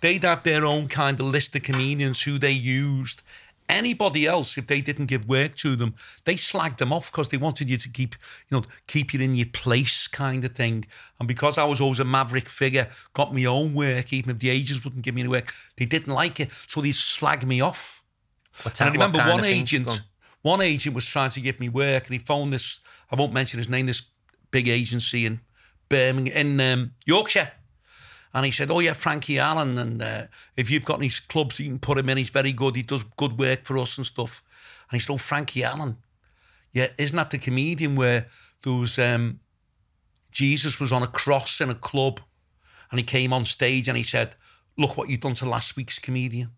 [0.00, 3.22] they'd have their own kind of list of comedians who they used.
[3.70, 5.94] Anybody else, if they didn't give work to them,
[6.24, 8.16] they slagged them off because they wanted you to keep,
[8.48, 10.84] you know, keep you in your place, kind of thing.
[11.18, 14.50] And because I was always a maverick figure, got my own work, even if the
[14.50, 18.02] agents wouldn't give me any work, they didn't like it, so they slag me off.
[18.62, 20.02] What And I remember one agent,
[20.42, 22.80] one agent was trying to give me work, and he phoned this.
[23.10, 23.86] I won't mention his name.
[23.86, 24.02] This
[24.50, 25.40] big agency in
[25.88, 27.52] Birmingham, in um, Yorkshire,
[28.32, 30.26] and he said, "Oh yeah, Frankie Allen, and uh,
[30.56, 32.76] if you've got any clubs you can put him in, he's very good.
[32.76, 34.42] He does good work for us and stuff."
[34.90, 35.96] And he said, "Oh, Frankie Allen,
[36.72, 38.28] yeah, isn't that the comedian where
[38.62, 39.40] there was um,
[40.30, 42.20] Jesus was on a cross in a club,
[42.90, 44.36] and he came on stage and he said,
[44.76, 46.50] "Look what you've done to last week's comedian."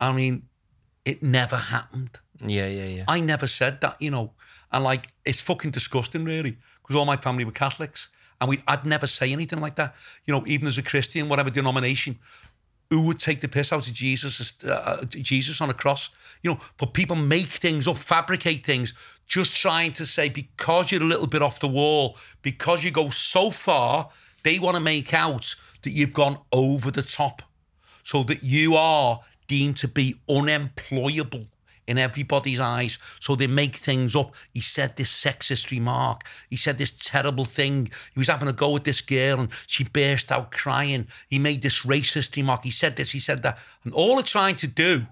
[0.00, 0.44] I mean,
[1.04, 2.18] it never happened.
[2.40, 3.04] Yeah, yeah, yeah.
[3.08, 4.32] I never said that, you know.
[4.70, 8.10] And like, it's fucking disgusting, really, because all my family were Catholics,
[8.40, 9.94] and we I'd never say anything like that.
[10.24, 12.18] You know, even as a Christian, whatever denomination,
[12.90, 16.10] who would take the piss out of Jesus, uh, Jesus on a cross?
[16.42, 18.94] You know, but people make things up, fabricate things,
[19.26, 23.10] just trying to say because you're a little bit off the wall, because you go
[23.10, 24.08] so far,
[24.42, 27.42] they want to make out that you've gone over the top
[28.04, 31.46] so that you are deemed to be unemployable
[31.88, 32.98] in everybody's eyes.
[33.18, 34.34] So they make things up.
[34.52, 36.22] He said this sexist remark.
[36.50, 37.90] He said this terrible thing.
[38.12, 41.08] He was having a go with this girl and she burst out crying.
[41.28, 42.62] He made this racist remark.
[42.62, 43.58] He said this, he said that.
[43.84, 45.06] And all they're trying to do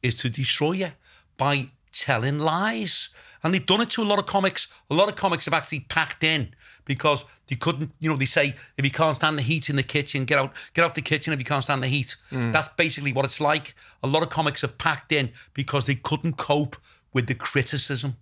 [0.00, 0.92] is to destroy you
[1.36, 3.10] by telling lies.
[3.42, 4.68] And they've done it to a lot of comics.
[4.90, 8.54] A lot of comics have actually packed in because they couldn't, you know, they say
[8.76, 11.32] if you can't stand the heat in the kitchen, get out, get out the kitchen
[11.32, 12.16] if you can't stand the heat.
[12.30, 12.52] Hmm.
[12.52, 13.74] That's basically what it's like.
[14.02, 16.76] A lot of comics have packed in because they couldn't cope
[17.12, 18.16] with the criticism.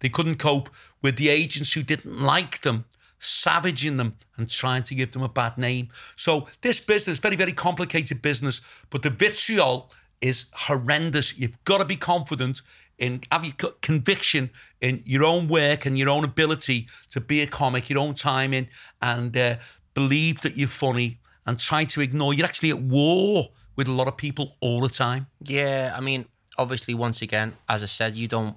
[0.00, 0.70] They couldn't cope
[1.02, 2.84] with the agents who didn't like them
[3.18, 5.88] savaging them and trying to give them a bad name.
[6.16, 8.60] So this business, very, very complicated business,
[8.90, 9.90] but the vitriol
[10.20, 11.36] is horrendous.
[11.38, 12.62] You've got to be confident
[12.98, 14.50] in having conviction
[14.80, 18.68] in your own work and your own ability to be a comic, your own timing,
[19.00, 19.56] and uh,
[19.94, 22.34] believe that you're funny and try to ignore.
[22.34, 25.28] You're actually at war with a lot of people all the time.
[25.40, 26.26] Yeah, I mean,
[26.58, 28.56] obviously, once again, as I said, you don't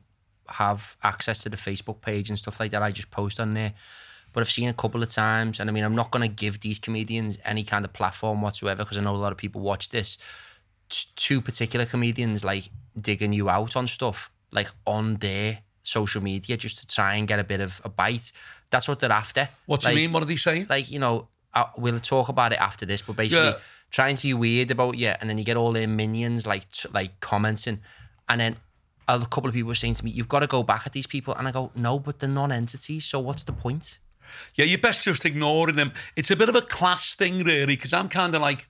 [0.50, 2.82] have access to the Facebook page and stuff like that.
[2.82, 3.74] I just post on there.
[4.34, 6.62] But I've seen a couple of times, and I mean, I'm not going to give
[6.62, 9.90] these comedians any kind of platform whatsoever because I know a lot of people watch
[9.90, 10.18] this.
[10.92, 12.70] T- two particular comedians like
[13.00, 17.40] digging you out on stuff, like on their social media, just to try and get
[17.40, 18.32] a bit of a bite.
[18.70, 19.50] That's what they're after.
[19.66, 20.14] What do like, you mean?
[20.14, 20.68] What are they saying?
[20.70, 23.58] Like you know, uh, we'll talk about it after this, but basically Yeah.
[23.90, 26.90] trying to be weird about you, and then you get all their minions like t-
[26.94, 27.80] like commenting,
[28.30, 28.58] and then.
[29.08, 31.08] A couple of people were saying to me, "You've got to go back at these
[31.08, 33.04] people," and I go, "No, but they're non-entities.
[33.04, 34.00] So what's the point?"
[34.56, 35.92] Yeah, you're best just ignoring them.
[36.16, 38.70] It's a bit of a class thing, really, because I'm kind of like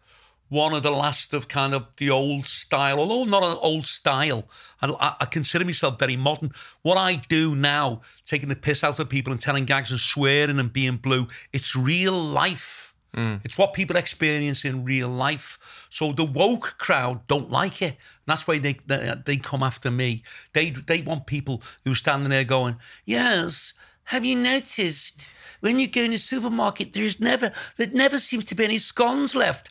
[0.51, 4.43] one of the last of kind of the old style, although not an old style.
[4.81, 6.51] I, I, consider myself very modern.
[6.81, 10.59] What I do now, taking the piss out of people and telling gags and swearing
[10.59, 12.93] and being blue, it's real life.
[13.15, 13.39] Mm.
[13.45, 15.87] It's what people experience in real life.
[15.89, 17.93] So the woke crowd don't like it.
[17.93, 20.21] And that's why they, they they come after me.
[20.51, 22.75] They they want people who are standing there going,
[23.05, 23.73] "Yes,
[24.03, 25.29] have you noticed
[25.61, 29.33] when you go in the supermarket, there's never there never seems to be any scones
[29.33, 29.69] left?"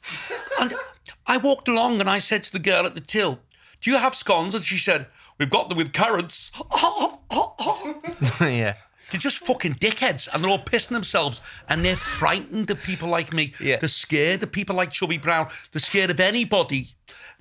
[0.60, 0.74] And
[1.26, 3.40] I walked along and I said to the girl at the till,
[3.80, 5.06] "Do you have scones?" And she said,
[5.38, 6.50] "We've got them with carrots."
[8.40, 8.74] yeah.
[9.10, 13.32] They're just fucking dickheads and they're all pissing themselves and they're frightened of people like
[13.32, 13.54] me.
[13.60, 13.76] Yeah.
[13.76, 15.48] They're scared of people like Chubby Brown.
[15.72, 16.90] They're scared of anybody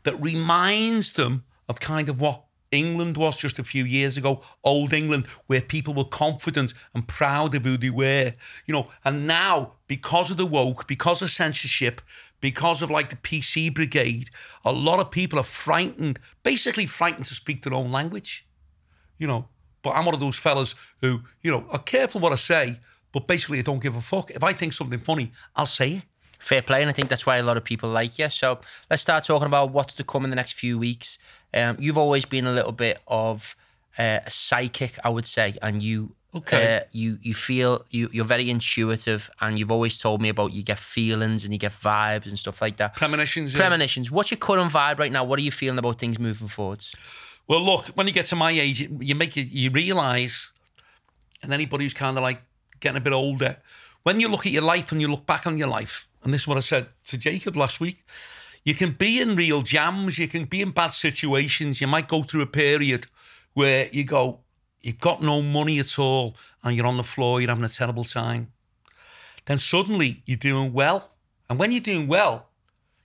[0.03, 4.93] that reminds them of kind of what England was just a few years ago, old
[4.93, 8.33] England, where people were confident and proud of who they were.
[8.65, 12.01] You know, and now, because of the woke, because of censorship,
[12.41, 14.29] because of like the PC brigade,
[14.63, 18.45] a lot of people are frightened, basically frightened to speak their own language
[19.19, 19.47] you know.
[19.83, 22.79] But I'm one of those fellas who, you know, are careful what I say,
[23.11, 24.31] but basically I don't give a fuck.
[24.31, 26.03] If I think something funny, I'll say it.
[26.39, 28.29] Fair play, and I think that's why a lot of people like you.
[28.29, 28.59] So
[28.89, 31.19] let's start talking about what's to come in the next few weeks.
[31.53, 33.55] Um, you've always been a little bit of
[33.97, 36.15] uh, a psychic, I would say, and you.
[36.35, 36.77] Okay.
[36.77, 40.61] Uh, you you feel you you're very intuitive, and you've always told me about you
[40.61, 42.95] get feelings and you get vibes and stuff like that.
[42.95, 43.51] Premonitions.
[43.53, 43.59] yeah.
[43.59, 44.11] Premonitions.
[44.11, 45.23] What's your current vibe right now?
[45.23, 46.93] What are you feeling about things moving forwards?
[47.47, 50.53] Well, look, when you get to my age, you- make it, you realise,
[51.41, 52.43] and anybody who's kind of like
[52.79, 53.57] getting a bit older,
[54.03, 56.41] when you look at your life and you look back on your life, and this
[56.41, 58.03] is what I said to Jacob last week,
[58.63, 62.23] you can be in real jams, you can be in bad situations, you might go
[62.23, 63.05] through a period
[63.53, 64.41] where you go,
[64.81, 68.03] you've got no money at all, and you're on the floor, you're having a terrible
[68.03, 68.51] time.
[69.45, 71.03] Then suddenly you're doing well.
[71.49, 72.49] And when you're doing well,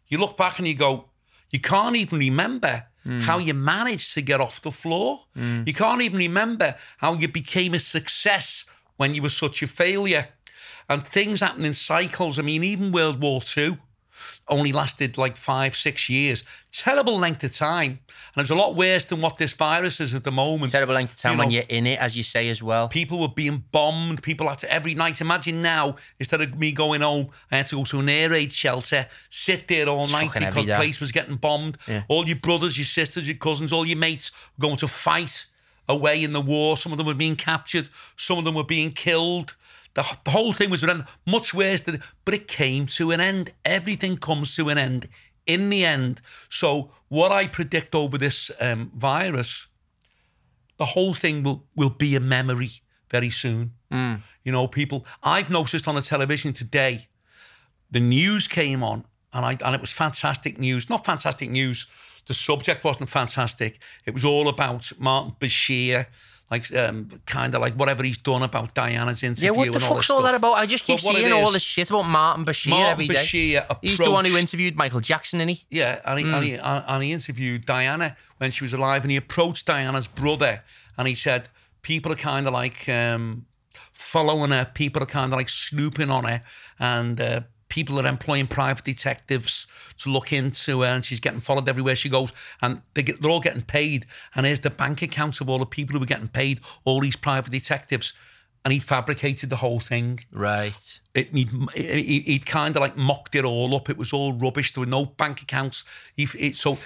[0.08, 1.08] you look back and you go,
[1.50, 3.20] you can't even remember hmm.
[3.20, 5.20] how you managed to get off the floor.
[5.34, 5.62] Hmm.
[5.66, 10.28] You can't even remember how you became a success when you were such a failure.
[10.88, 12.38] And things happen in cycles.
[12.38, 13.78] I mean, even World War II
[14.48, 16.44] only lasted like five, six years.
[16.70, 18.00] Terrible length of time.
[18.34, 20.72] And it's a lot worse than what this virus is at the moment.
[20.72, 22.88] Terrible length of time You when know, you're in it, as you say as well.
[22.88, 24.22] People were being bombed.
[24.22, 25.20] People had to every night.
[25.20, 28.52] Imagine now, instead of me going home, I had to go to an air raid
[28.52, 31.78] shelter, sit there all night because the place was getting bombed.
[32.08, 35.46] All your brothers, your sisters, your cousins, all your mates were going to fight
[35.88, 36.76] away in the war.
[36.76, 37.88] Some of them were being captured.
[38.16, 39.56] Some of them were being killed.
[39.94, 40.84] The, the whole thing was
[41.26, 43.52] much worse than, but it came to an end.
[43.64, 45.08] Everything comes to an end
[45.46, 46.20] in the end.
[46.48, 49.68] So what I predict over this um, virus
[50.76, 52.70] the whole thing will will be a memory
[53.10, 53.72] very soon.
[54.42, 55.06] You know, people.
[55.22, 57.06] I've noticed on the television today,
[57.90, 60.90] the news came on, and I and it was fantastic news.
[60.90, 61.86] Not fantastic news.
[62.26, 63.78] The subject wasn't fantastic.
[64.06, 66.06] It was all about Martin Bashir,
[66.50, 69.46] like um, kind of like whatever he's done about Diana's interview.
[69.46, 70.52] Yeah, what the and all fuck's all that about?
[70.54, 73.14] I just keep seeing all is- this shit about Martin Bashir Martin every day.
[73.14, 75.64] Bashir He's the one who interviewed Michael Jackson, isn't he?
[75.70, 79.16] Yeah, and he, and, he, and he interviewed Diana when she was alive, and he
[79.16, 80.62] approached Diana's brother,
[80.98, 81.48] and he said,
[81.82, 83.46] "People are kind of like um,
[83.92, 84.66] following her.
[84.66, 86.42] People are kind of like snooping on her,
[86.78, 87.40] and uh,
[87.74, 89.66] people are employing private detectives
[89.98, 92.30] to look into her, and she's getting followed everywhere she goes,
[92.62, 94.06] and they get, they're all getting paid.
[94.36, 97.16] And here's the bank accounts of all the people who were getting paid, all these
[97.16, 98.12] private detectives."
[98.64, 101.00] And he fabricated the whole thing Right.
[101.12, 103.90] it, he'd, he- he'd kind of like mocked it all up.
[103.90, 104.72] It was all rubbish.
[104.72, 105.84] There were no bank accounts.
[106.16, 106.78] He, it, so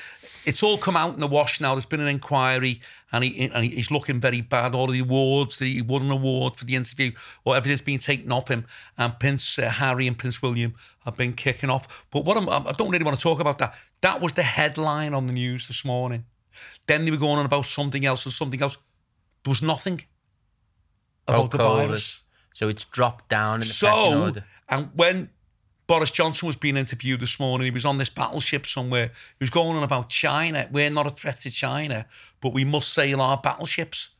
[0.44, 1.74] it's all come out in the wash now.
[1.76, 2.80] There's been an inquiry,
[3.12, 4.74] and he and he's looking very bad.
[4.74, 7.12] All the awards that he won an award for the interview,
[7.44, 8.66] or everything's been taken off him.
[8.96, 10.74] And Prince uh, Harry and Prince William
[11.04, 12.06] have been kicking off.
[12.10, 13.74] But what I'm, I don't really want to talk about that.
[14.00, 16.24] That was the headline on the news this morning.
[16.88, 18.76] Then they were going on about something else and something else.
[19.44, 20.00] There was nothing
[21.28, 22.22] about the virus.
[22.54, 24.44] So it's dropped down in the So, order.
[24.68, 25.30] and when
[25.86, 29.06] Boris Johnson was being interviewed this morning, he was on this battleship somewhere.
[29.38, 30.68] He was going on about China.
[30.70, 32.06] We're not a threat to China,
[32.40, 34.10] but we must sail our battleships.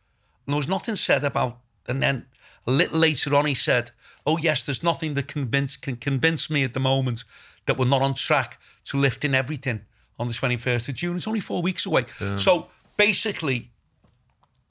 [0.46, 1.58] And there was nothing said about.
[1.86, 2.26] And then
[2.66, 3.90] a little later on, he said,
[4.24, 7.24] "Oh yes, there's nothing that convince can convince me at the moment
[7.66, 9.82] that we're not on track to lifting everything
[10.18, 11.16] on the 21st of June.
[11.16, 12.04] It's only four weeks away.
[12.36, 13.70] So basically,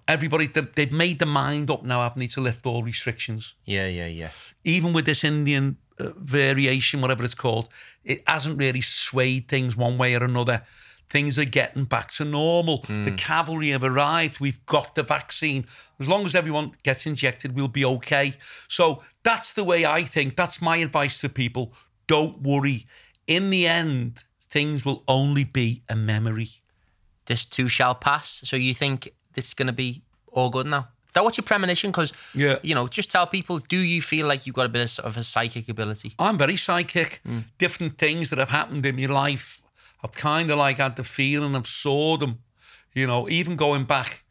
[0.07, 3.53] everybody, they- they've made their mind up now, haven't they, to lift all restrictions.
[3.65, 4.29] Yeah, yeah, yeah.
[4.63, 7.69] Even with this Indian uh, variation, whatever it's called,
[8.03, 10.63] it hasn't really swayed things one way or another.
[11.09, 12.83] Things are getting back to normal.
[12.87, 14.39] The cavalry have arrived.
[14.41, 15.65] We've got the vaccine.
[15.99, 18.33] As long as everyone gets injected, we'll be okay.
[18.67, 20.35] So that's the way I think.
[20.35, 21.73] That's my advice to people.
[22.07, 22.85] Don't worry.
[23.25, 26.49] In the end, things will only be a memory.
[27.25, 28.41] This too shall pass.
[28.43, 30.89] So you think is going to be all good now?
[31.13, 31.91] That what's your premonition?
[31.91, 32.57] Because Yeah.
[32.61, 33.59] you know, just tell people.
[33.59, 36.13] Do you feel like you've got a bit of, of a psychic ability?
[36.19, 37.21] I'm very psychic.
[37.25, 37.39] Hmm.
[37.57, 39.61] Different things that have happened in my life,
[40.03, 42.39] I've kind of like had the feeling I've saw them.
[42.93, 44.23] You know, even going back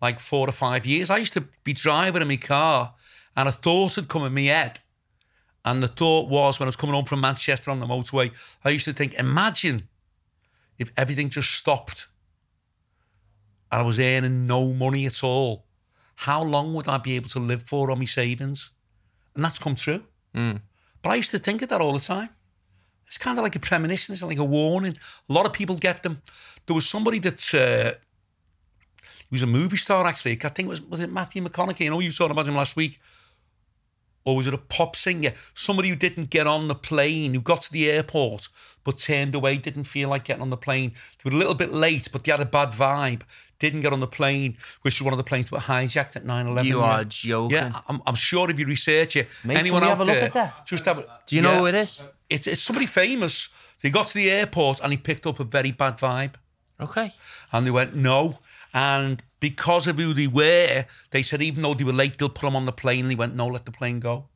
[0.00, 2.94] like four or five years, I used to be driving in my car
[3.36, 4.80] and a thought had come in my head.
[5.64, 8.32] And the thought was when I was coming home from Manchester on the motorway,
[8.64, 9.88] I used to think, imagine
[10.78, 12.08] if everything just stopped
[13.72, 15.64] and I was earning no money at all.
[16.16, 18.70] How long would I be able to live for on my savings?
[19.34, 20.04] And that's come true.
[21.00, 22.28] But I used to think of that all the time.
[23.06, 24.94] It's kind of like a premonition, it's like a warning.
[25.28, 26.22] A lot of people get them.
[26.66, 27.98] There was somebody that uh,
[29.28, 30.32] he was a movie star actually.
[30.32, 31.86] I think it was was it Matthew McConaughey?
[31.86, 33.00] I know you talking about him last week.
[34.24, 35.32] Or was it a pop singer?
[35.52, 38.48] Somebody who didn't get on the plane, who got to the airport
[38.84, 40.92] but turned away, didn't feel like getting on the plane.
[41.22, 43.22] They were a little bit late, but they had a bad vibe.
[43.62, 46.24] Didn't get on the plane, which was one of the planes that were hijacked at
[46.24, 46.66] 9 11.
[46.68, 47.56] You are joking.
[47.56, 50.10] Yeah, I'm, I'm sure if you research it, Mate, anyone can we out have a
[50.10, 50.66] look there, at that?
[50.66, 50.98] just have.
[50.98, 51.58] a- Do you know yeah.
[51.60, 52.04] who it is?
[52.28, 53.48] It's it's somebody famous.
[53.80, 56.34] They got to the airport and he picked up a very bad vibe,
[56.80, 57.12] Okay.
[57.52, 58.40] and they went no.
[58.74, 62.48] And because of who they were, they said even though they were late, they'll put
[62.48, 63.02] him on the plane.
[63.04, 64.26] And he went no, let the plane go.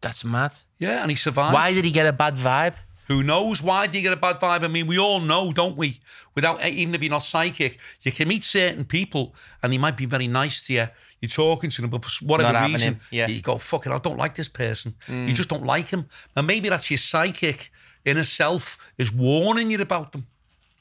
[0.00, 0.58] That's mad.
[0.78, 1.54] Yeah, and he survived.
[1.54, 2.74] Why did he get a bad vibe?
[3.08, 3.62] Who knows?
[3.62, 4.64] Why do you get a bad vibe?
[4.64, 6.00] I mean, we all know, don't we?
[6.34, 9.96] Without eh, even if you're not psychic, you can meet certain people and they might
[9.96, 10.88] be very nice to you.
[11.20, 13.28] You're talking to them, but for whatever Not reason, yeah.
[13.28, 15.34] you go, "Fucking, I don't like this person." You mm.
[15.34, 17.70] just don't like him, and maybe that's your psychic
[18.04, 20.26] inner self is warning you about them.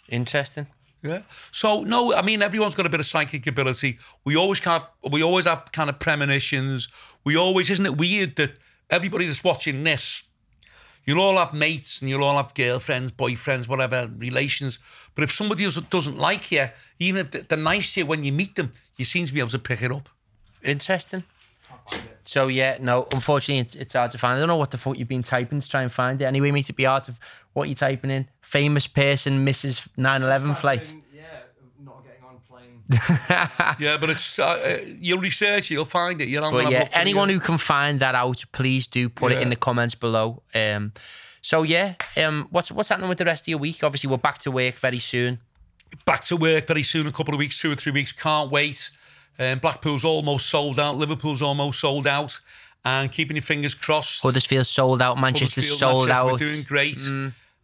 [0.10, 0.68] Interesting.
[1.06, 1.22] Yeah.
[1.52, 4.00] So no, I mean everyone's got a bit of psychic ability.
[4.24, 6.90] We always of, we always have kind of premonitions.
[7.24, 8.58] We always isn't it weird that
[8.90, 10.24] everybody that's watching this,
[11.06, 14.80] you'll all have mates and you'll all have girlfriends, boyfriends, whatever relations.
[15.14, 18.56] But if somebody doesn't like you, even if they're nice to you when you meet
[18.56, 20.10] them, you seem to be able to pick it up.
[20.64, 21.24] Interesting.
[22.24, 24.38] So yeah, no, unfortunately it's, it's hard to find.
[24.38, 26.26] I don't know what the fuck you've been typing to try and find it.
[26.26, 27.14] Anyway, mate, it'd be hard to
[27.54, 28.28] what you're typing in.
[28.42, 30.96] Famous person misses 9-11 flight.
[31.14, 31.22] Yeah,
[31.84, 32.75] not getting on plane.
[33.80, 36.28] Yeah, but it's uh, uh, you'll research, it, you'll find it.
[36.28, 39.50] You're on But yeah, anyone who can find that out, please do put it in
[39.50, 40.44] the comments below.
[40.54, 40.94] Um,
[41.42, 43.84] so yeah, um, what's what's happening with the rest of your week?
[43.84, 45.40] Obviously, we're back to work very soon.
[46.06, 48.12] back to work very soon, a couple of weeks, two or three weeks.
[48.12, 48.90] Can't wait.
[49.38, 50.98] Um, Blackpool's almost sold out.
[50.98, 52.40] Liverpool's almost sold out.
[52.84, 54.22] And keeping your fingers crossed.
[54.22, 55.20] Huddersfield sold out.
[55.20, 56.32] Manchester's sold Manchester, out.
[56.32, 56.98] We're doing great.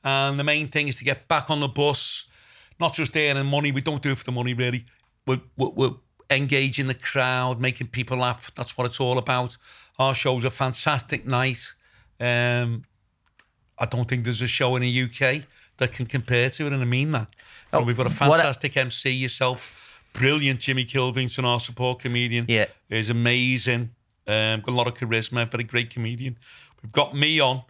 [0.03, 2.25] And the main thing is to get back on the bus,
[2.79, 3.71] not just earning money.
[3.71, 4.85] We don't do it for the money, really.
[5.27, 5.95] We're, we're, we're
[6.29, 8.51] engaging the crowd, making people laugh.
[8.55, 9.57] That's what it's all about.
[9.99, 11.73] Our show's a fantastic night.
[12.19, 12.83] Um,
[13.77, 15.43] I don't think there's a show in the UK
[15.77, 17.27] that can compare to it, and I mean that.
[17.73, 22.45] Oh, we've got a a- fantastic MC yourself, brilliant Jimmy Kilvington, our support comedian.
[22.47, 22.65] Yeah.
[22.89, 23.91] is amazing.
[24.27, 26.37] Um, got a lot of charisma, very great comedian.
[26.81, 27.63] We've got me on.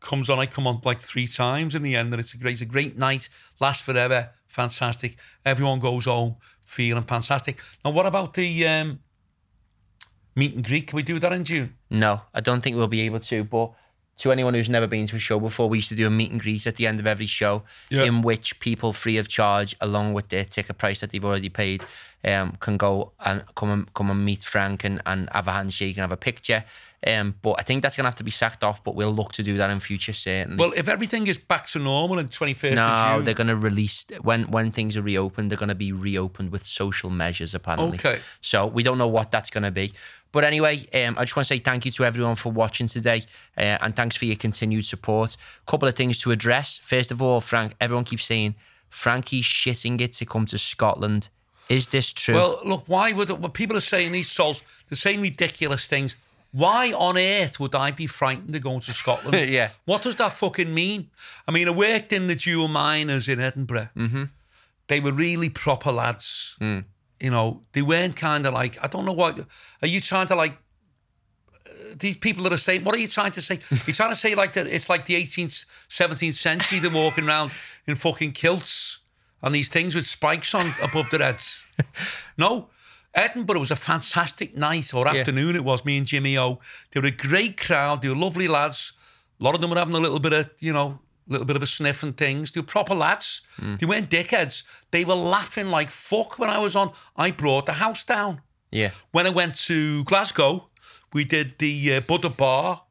[0.00, 2.52] Comes on, I come on like three times in the end, and it's a great,
[2.52, 3.28] it's a great night.
[3.60, 5.16] Lasts forever, fantastic.
[5.44, 6.36] Everyone goes home
[6.68, 7.60] feeling fantastic.
[7.84, 9.00] Now, what about the um,
[10.36, 10.86] meet and greet?
[10.88, 11.74] Can we do that in June?
[11.90, 13.44] No, I don't think we'll be able to.
[13.44, 13.72] But
[14.18, 16.30] to anyone who's never been to a show before, we used to do a meet
[16.30, 18.02] and greet at the end of every show, Yeah.
[18.04, 21.84] in which people free of charge, along with their ticket price that they've already paid,
[22.24, 25.96] um, can go and come and come and meet Frank and, and have a handshake
[25.96, 26.64] and have a picture.
[27.06, 28.82] Um, but I think that's gonna have to be sacked off.
[28.82, 30.56] But we'll look to do that in future, certainly.
[30.56, 33.24] Well, if everything is back to normal in 21st no, of June.
[33.24, 35.50] they're gonna release when when things are reopened.
[35.50, 37.98] They're gonna be reopened with social measures, apparently.
[37.98, 38.20] Okay.
[38.40, 39.92] So we don't know what that's going to be.
[40.32, 43.22] But anyway, um, I just want to say thank you to everyone for watching today
[43.56, 45.36] uh, and thanks for your continued support.
[45.66, 46.78] A couple of things to address.
[46.78, 48.54] First of all, Frank, everyone keeps saying
[48.90, 51.30] Frankie's shitting it to come to Scotland.
[51.68, 52.34] Is this true?
[52.34, 54.62] Well, look, why would well, people are saying these souls?
[54.88, 56.16] They're saying ridiculous things.
[56.52, 59.50] Why on earth would I be frightened to go to Scotland?
[59.50, 59.70] Yeah.
[59.84, 61.10] What does that fucking mean?
[61.46, 63.90] I mean, I worked in the dual miners in Edinburgh.
[63.96, 64.24] Mm-hmm.
[64.88, 66.56] They were really proper lads.
[66.60, 69.38] You know, they weren't kind of like I don't know what.
[69.82, 70.56] Are you trying to like
[71.96, 73.58] these people that are saying, what are you trying to say?
[73.86, 76.78] You're trying to say like that it's like the 18th, 17th century.
[76.78, 77.52] They're walking around
[77.86, 79.00] in fucking kilts
[79.42, 81.64] and these things with spikes on above their heads.
[82.36, 82.68] No.
[83.18, 85.56] Edinburgh was a fantastic night or afternoon.
[85.56, 86.60] It was me and Jimmy O.
[86.90, 88.02] They were a great crowd.
[88.02, 88.92] They were lovely lads.
[89.40, 91.56] A lot of them were having a little bit of, you know, a little bit
[91.56, 92.52] of a sniff and things.
[92.52, 93.42] They were proper lads.
[93.78, 94.62] They weren't dickheads.
[94.90, 96.92] They were laughing like fuck when I was on.
[97.16, 98.40] I brought the house down.
[98.70, 98.90] Yeah.
[99.10, 100.68] When I went to Glasgow,
[101.12, 102.82] we did the uh, Buddha Bar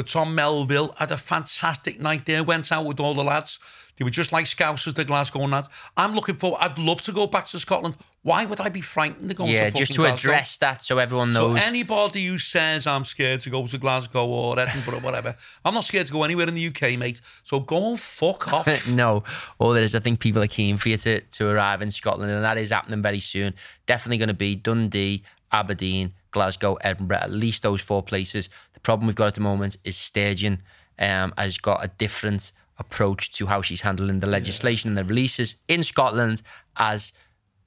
[0.00, 0.94] for Tom Melville.
[0.96, 2.42] Had a fantastic night there.
[2.42, 3.58] Went out with all the lads.
[3.96, 5.68] They were just like Scousers, the Glasgow lads.
[5.94, 6.58] I'm looking forward.
[6.60, 7.96] I'd love to go back to Scotland.
[8.22, 9.44] Why would I be frightened to go?
[9.44, 10.30] Yeah, to just to Glasgow?
[10.30, 11.60] address that so everyone knows.
[11.60, 15.74] So anybody who says I'm scared to go to Glasgow or Edinburgh or whatever, I'm
[15.74, 17.20] not scared to go anywhere in the UK, mate.
[17.42, 18.88] So go and fuck off.
[18.94, 19.22] no,
[19.58, 22.32] all there is, I think people are keen for you to, to arrive in Scotland,
[22.32, 23.54] and that is happening very soon.
[23.84, 28.48] Definitely going to be Dundee, Aberdeen, Glasgow, Edinburgh, at least those four places.
[28.74, 30.62] The problem we've got at the moment is Sturgeon
[30.98, 35.56] um, has got a different approach to how she's handling the legislation and the releases
[35.68, 36.42] in Scotland
[36.76, 37.12] as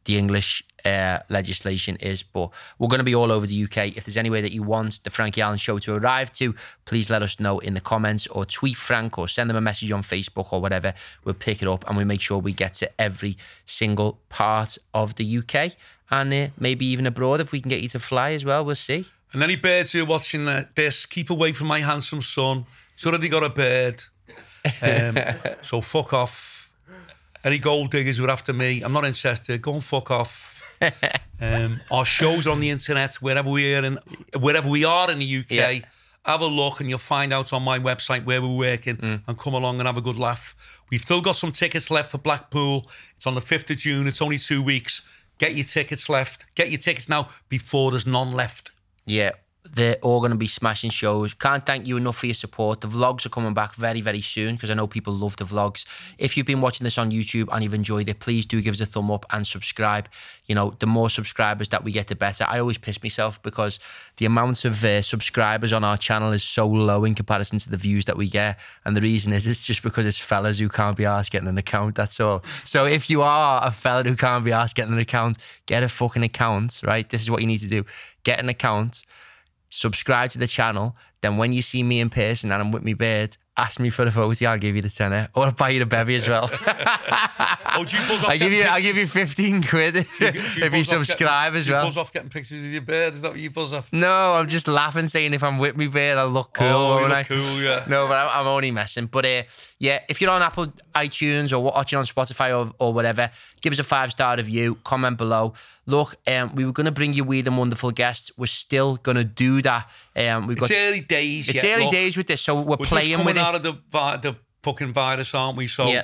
[0.06, 2.24] the English uh, legislation is.
[2.24, 3.95] But we're going to be all over the UK.
[3.95, 6.54] If there's any way that you want the Frankie Allen show to arrive to,
[6.86, 9.91] please let us know in the comments or tweet Frank or send them a message
[9.91, 10.93] on Facebook or whatever.
[11.24, 15.16] We'll pick it up and we make sure we get to every single part of
[15.16, 15.76] the UK
[16.12, 18.66] and uh, maybe even abroad if we can get you to fly as well.
[18.66, 19.06] We'll see.
[19.32, 20.45] And any birds who are watching
[20.76, 22.66] this, keep away from my handsome son.
[22.95, 24.04] He's already got a bird.
[24.82, 25.18] Um,
[25.64, 26.53] so fuck off.
[27.44, 29.62] Any gold diggers who are after me, I'm not interested.
[29.62, 30.62] Go and fuck off.
[31.41, 34.00] Um, our shows are on the internet wherever we are in
[34.39, 35.52] wherever we are in the UK.
[35.52, 35.80] Yeah.
[36.26, 39.54] Have a look and you'll find out on my website where we're working and come
[39.54, 40.56] along and have a good laugh.
[40.89, 42.89] We've still got some tickets left for Blackpool.
[43.18, 44.08] It's on the 5th of June.
[44.08, 45.02] It's only two weeks.
[45.38, 46.46] Get your tickets left.
[46.56, 48.72] Get your tickets now before there's none left.
[49.06, 49.32] Yeah,
[49.74, 51.34] they're all going to be smashing shows.
[51.34, 52.82] Can't thank you enough for your support.
[52.82, 55.86] The vlogs are coming back very, very soon because I know people love the vlogs.
[56.19, 58.82] If you've been watching this on YouTube and you've enjoyed it, please do give us
[58.82, 60.09] a thumb up and subscribe.
[60.45, 62.45] You know, the more subscribers that we get, the better.
[62.47, 63.80] I always piss myself because
[64.17, 67.78] the amount of uh, subscribers on our channel is so low in comparison to the
[67.78, 68.59] views that we get.
[68.86, 71.57] And the reason is it's just because it's fellas who can't be asked getting an
[71.57, 71.95] account.
[71.95, 72.43] That's all.
[72.63, 75.89] So if you are a fella who can't be asked getting an account, get a
[75.89, 77.09] fucking account, right?
[77.09, 77.86] This is what you need to do.
[78.24, 79.03] Get an account
[79.74, 80.95] subscribe to the channel.
[81.21, 84.04] Then when you see me in person and I'm with me bird, ask me for
[84.04, 84.45] a photo.
[84.49, 86.49] I'll give you the tenner, or I'll buy you the bevy as well.
[87.76, 88.84] Oh, do you buzz off I give you, I pictures?
[88.84, 91.72] give you fifteen quid if, Do you- do if you off getting- subscribe as do
[91.72, 91.86] you well.
[91.88, 93.14] buzz off getting pictures of your bird.
[93.16, 93.89] Is that what you buzz off?
[93.91, 96.68] No, I'm just laughing, saying if I'm with me bird, I'll look cool.
[96.68, 97.24] oh, you won't I?
[97.24, 97.84] cool, yeah.
[97.88, 99.08] No, but I'm, I'm only messing.
[99.08, 99.41] But uh,
[99.80, 103.32] yeah, if you're on Apple iTunes or watching on Spotify or, or whatever,
[103.62, 105.54] give us a five star review, comment below.
[105.88, 108.32] Look, um, we were going to bring you weird and wonderful guests.
[108.38, 109.89] We're still going to do that.
[110.16, 111.49] Um, we've It's got early days.
[111.49, 111.91] it's yet, early look.
[111.91, 112.80] days with this, so we're, playing with it.
[112.82, 113.39] We're playing just coming with it.
[113.41, 115.68] out of the vi- the fucking virus, aren't we?
[115.68, 116.03] So Yeah.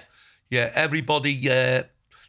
[0.49, 1.83] yeah, everybody uh,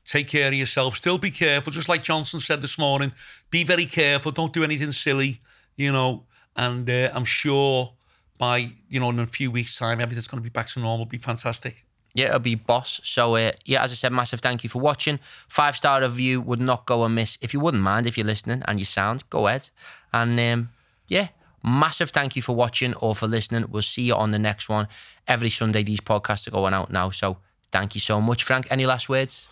[0.05, 0.97] take care of yourself.
[0.97, 3.13] Still be careful, just like Johnson said this morning.
[3.51, 4.31] Be very careful.
[4.33, 5.41] Don't do anything silly,
[5.77, 6.25] you know.
[6.57, 7.95] And uh, I'm sure
[8.37, 11.07] by you know in a few weeks' time, everything's going to be back to normal.
[11.07, 11.85] Be fantastic.
[12.13, 13.01] Yeah, it'll be boss.
[13.05, 15.19] So uh, yeah, as I said, massive thank you for watching.
[15.49, 17.39] Five star review would not go amiss.
[17.41, 19.71] If you wouldn't mind, if you're listening and you sound, go ahead.
[20.13, 20.71] And um,
[21.07, 21.29] yeah,
[21.63, 23.67] massive thank you for watching or for listening.
[23.71, 24.89] We'll see you on the next one.
[25.27, 27.11] Every Sunday, these podcasts are going out now.
[27.11, 27.39] So
[27.71, 28.67] thank you so much, Frank.
[28.71, 29.47] Any last words?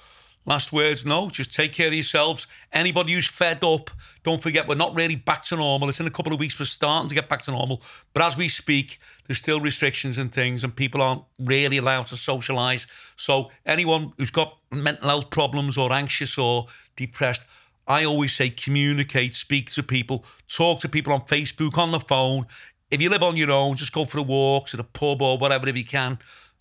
[0.49, 1.29] Last words, no.
[1.29, 2.47] Just take care of yourselves.
[2.73, 3.91] Anybody who's fed up,
[4.23, 5.91] don't forget we're not really back to normal.
[5.91, 7.83] It's in a couple of weeks we're starting to get back to normal.
[8.15, 12.15] But as we speak, there's still restrictions and things, and people aren't really allowed to
[12.15, 12.87] socialise.
[13.17, 16.65] So anyone who's got mental health problems or anxious or
[16.97, 17.47] depressed,
[17.89, 22.47] I always say communicate, speak to people, talk to people on Facebook, on the phone.
[22.91, 25.39] If you live on your own, just go for a walk to the pub or
[25.39, 26.19] whatever if you can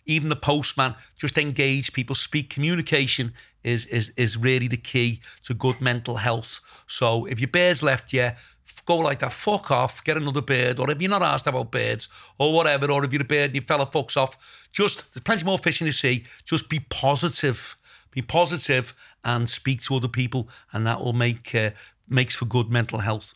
[0.08, 2.50] even the postman, just engage people, speak.
[2.50, 6.60] Communication is is is really the key to good mental health.
[6.86, 8.30] So if your bird's left you,
[8.86, 12.08] go like that, fuck off, get another bird, or if you're not asked about birds
[12.38, 15.44] or whatever, or if you're a bird and your fella fucks off, just there's plenty
[15.44, 16.24] more fish in the sea.
[16.44, 17.76] Just be positive,
[18.18, 18.94] be positive,
[19.24, 21.70] and speak to other people, and that will make uh,
[22.08, 23.34] makes for good mental health.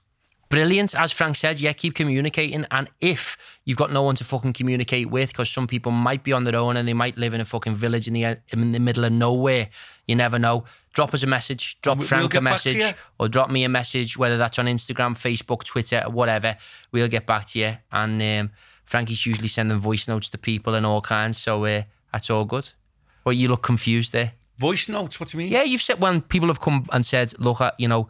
[0.48, 0.94] Brilliant.
[0.94, 2.66] As Frank said, yeah, keep communicating.
[2.70, 6.32] And if you've got no one to fucking communicate with, because some people might be
[6.32, 8.78] on their own and they might live in a fucking village in the in the
[8.88, 9.68] middle of nowhere,
[10.06, 10.64] you never know.
[10.92, 13.48] Drop us a message, drop We- we'll Frank a get back to message, or drop
[13.50, 16.56] me a message, whether that's on Instagram, Facebook, Twitter, whatever.
[16.92, 17.72] We'll get back to you.
[17.90, 18.50] And um,
[18.84, 22.68] Frankie's usually sending voice notes to people and all kinds, so uh, that's all good.
[23.24, 24.32] Well, you look confused there.
[24.58, 25.52] Voice notes, what do you mean?
[25.52, 28.08] Yeah, you've said when people have come and said, look, uh, you know,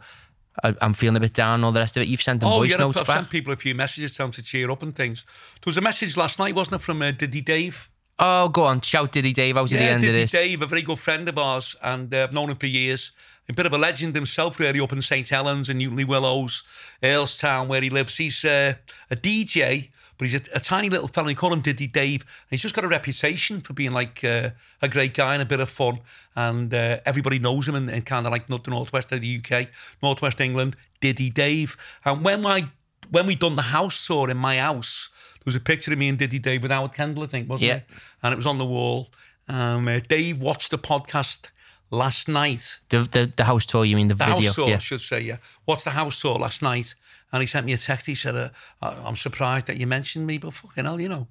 [0.63, 2.07] I, I'm feeling a bit down and all the rest of it.
[2.09, 3.15] You've sent them Oh, voice yeah, notes I've back.
[3.17, 5.25] sent people a few messages telling them to cheer up and things.
[5.55, 7.89] There was a message last night, wasn't it, from uh, Diddy Dave?
[8.19, 8.81] Oh, go on.
[8.81, 10.31] Shout Diddy Dave out at the end Diddy of this.
[10.31, 13.11] Diddy Dave, a very good friend of ours, and uh, I've known him for years.
[13.49, 16.63] A bit of a legend himself, really, up in St Helens and Newton-le-Willows,
[17.01, 18.15] Earlstown, where he lives.
[18.15, 18.75] He's uh,
[19.11, 21.27] a DJ, but he's a, a tiny little fella.
[21.27, 22.21] We call him Diddy Dave.
[22.21, 25.45] And he's just got a reputation for being like uh, a great guy and a
[25.45, 25.99] bit of fun.
[26.37, 29.67] And uh, everybody knows him in, in kind of like the northwest of the UK,
[30.01, 31.75] northwest England, Diddy Dave.
[32.05, 32.63] And when I
[33.11, 36.07] when we done the house tour in my house, there was a picture of me
[36.07, 37.75] and Diddy Dave with Howard Kendall, I think, wasn't Yeah.
[37.75, 37.85] it?
[38.23, 39.09] And it was on the wall.
[39.49, 41.49] Um, uh, Dave watched the podcast
[41.93, 42.79] last night.
[42.89, 44.47] The, the the house tour, you mean the, The video?
[44.47, 44.75] house tour, yeah.
[44.75, 45.37] I should say, yeah.
[45.65, 46.95] What's the house tour last night,
[47.31, 48.05] and he sent me a text.
[48.07, 48.49] He said, uh,
[48.81, 51.27] "I'm surprised that you mentioned me, but fucking hell, you know,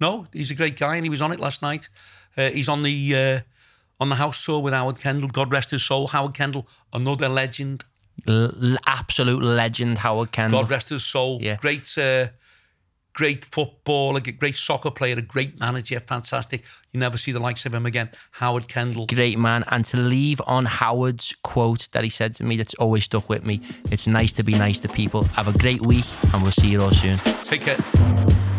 [0.00, 1.88] no, he's a great guy, and he was on it last night.
[2.36, 3.40] Uh, he's on the uh,
[4.02, 5.28] on the house tour with Howard Kendall.
[5.28, 7.84] God rest his soul, Howard Kendall, another legend.
[8.28, 10.60] L- l- absolute legend, Howard Kendall.
[10.62, 11.38] God rest his soul.
[11.42, 11.56] Yeah.
[11.56, 12.28] Great, uh,
[13.14, 16.64] great footballer, great soccer player, a great manager, fantastic.
[16.92, 18.10] You never see the likes of him again.
[18.32, 19.06] Howard Kendall.
[19.06, 19.64] Great man.
[19.68, 23.44] And to leave on Howard's quote that he said to me that's always stuck with
[23.44, 23.60] me
[23.90, 25.24] it's nice to be nice to people.
[25.24, 27.18] Have a great week, and we'll see you all soon.
[27.44, 28.53] Take care.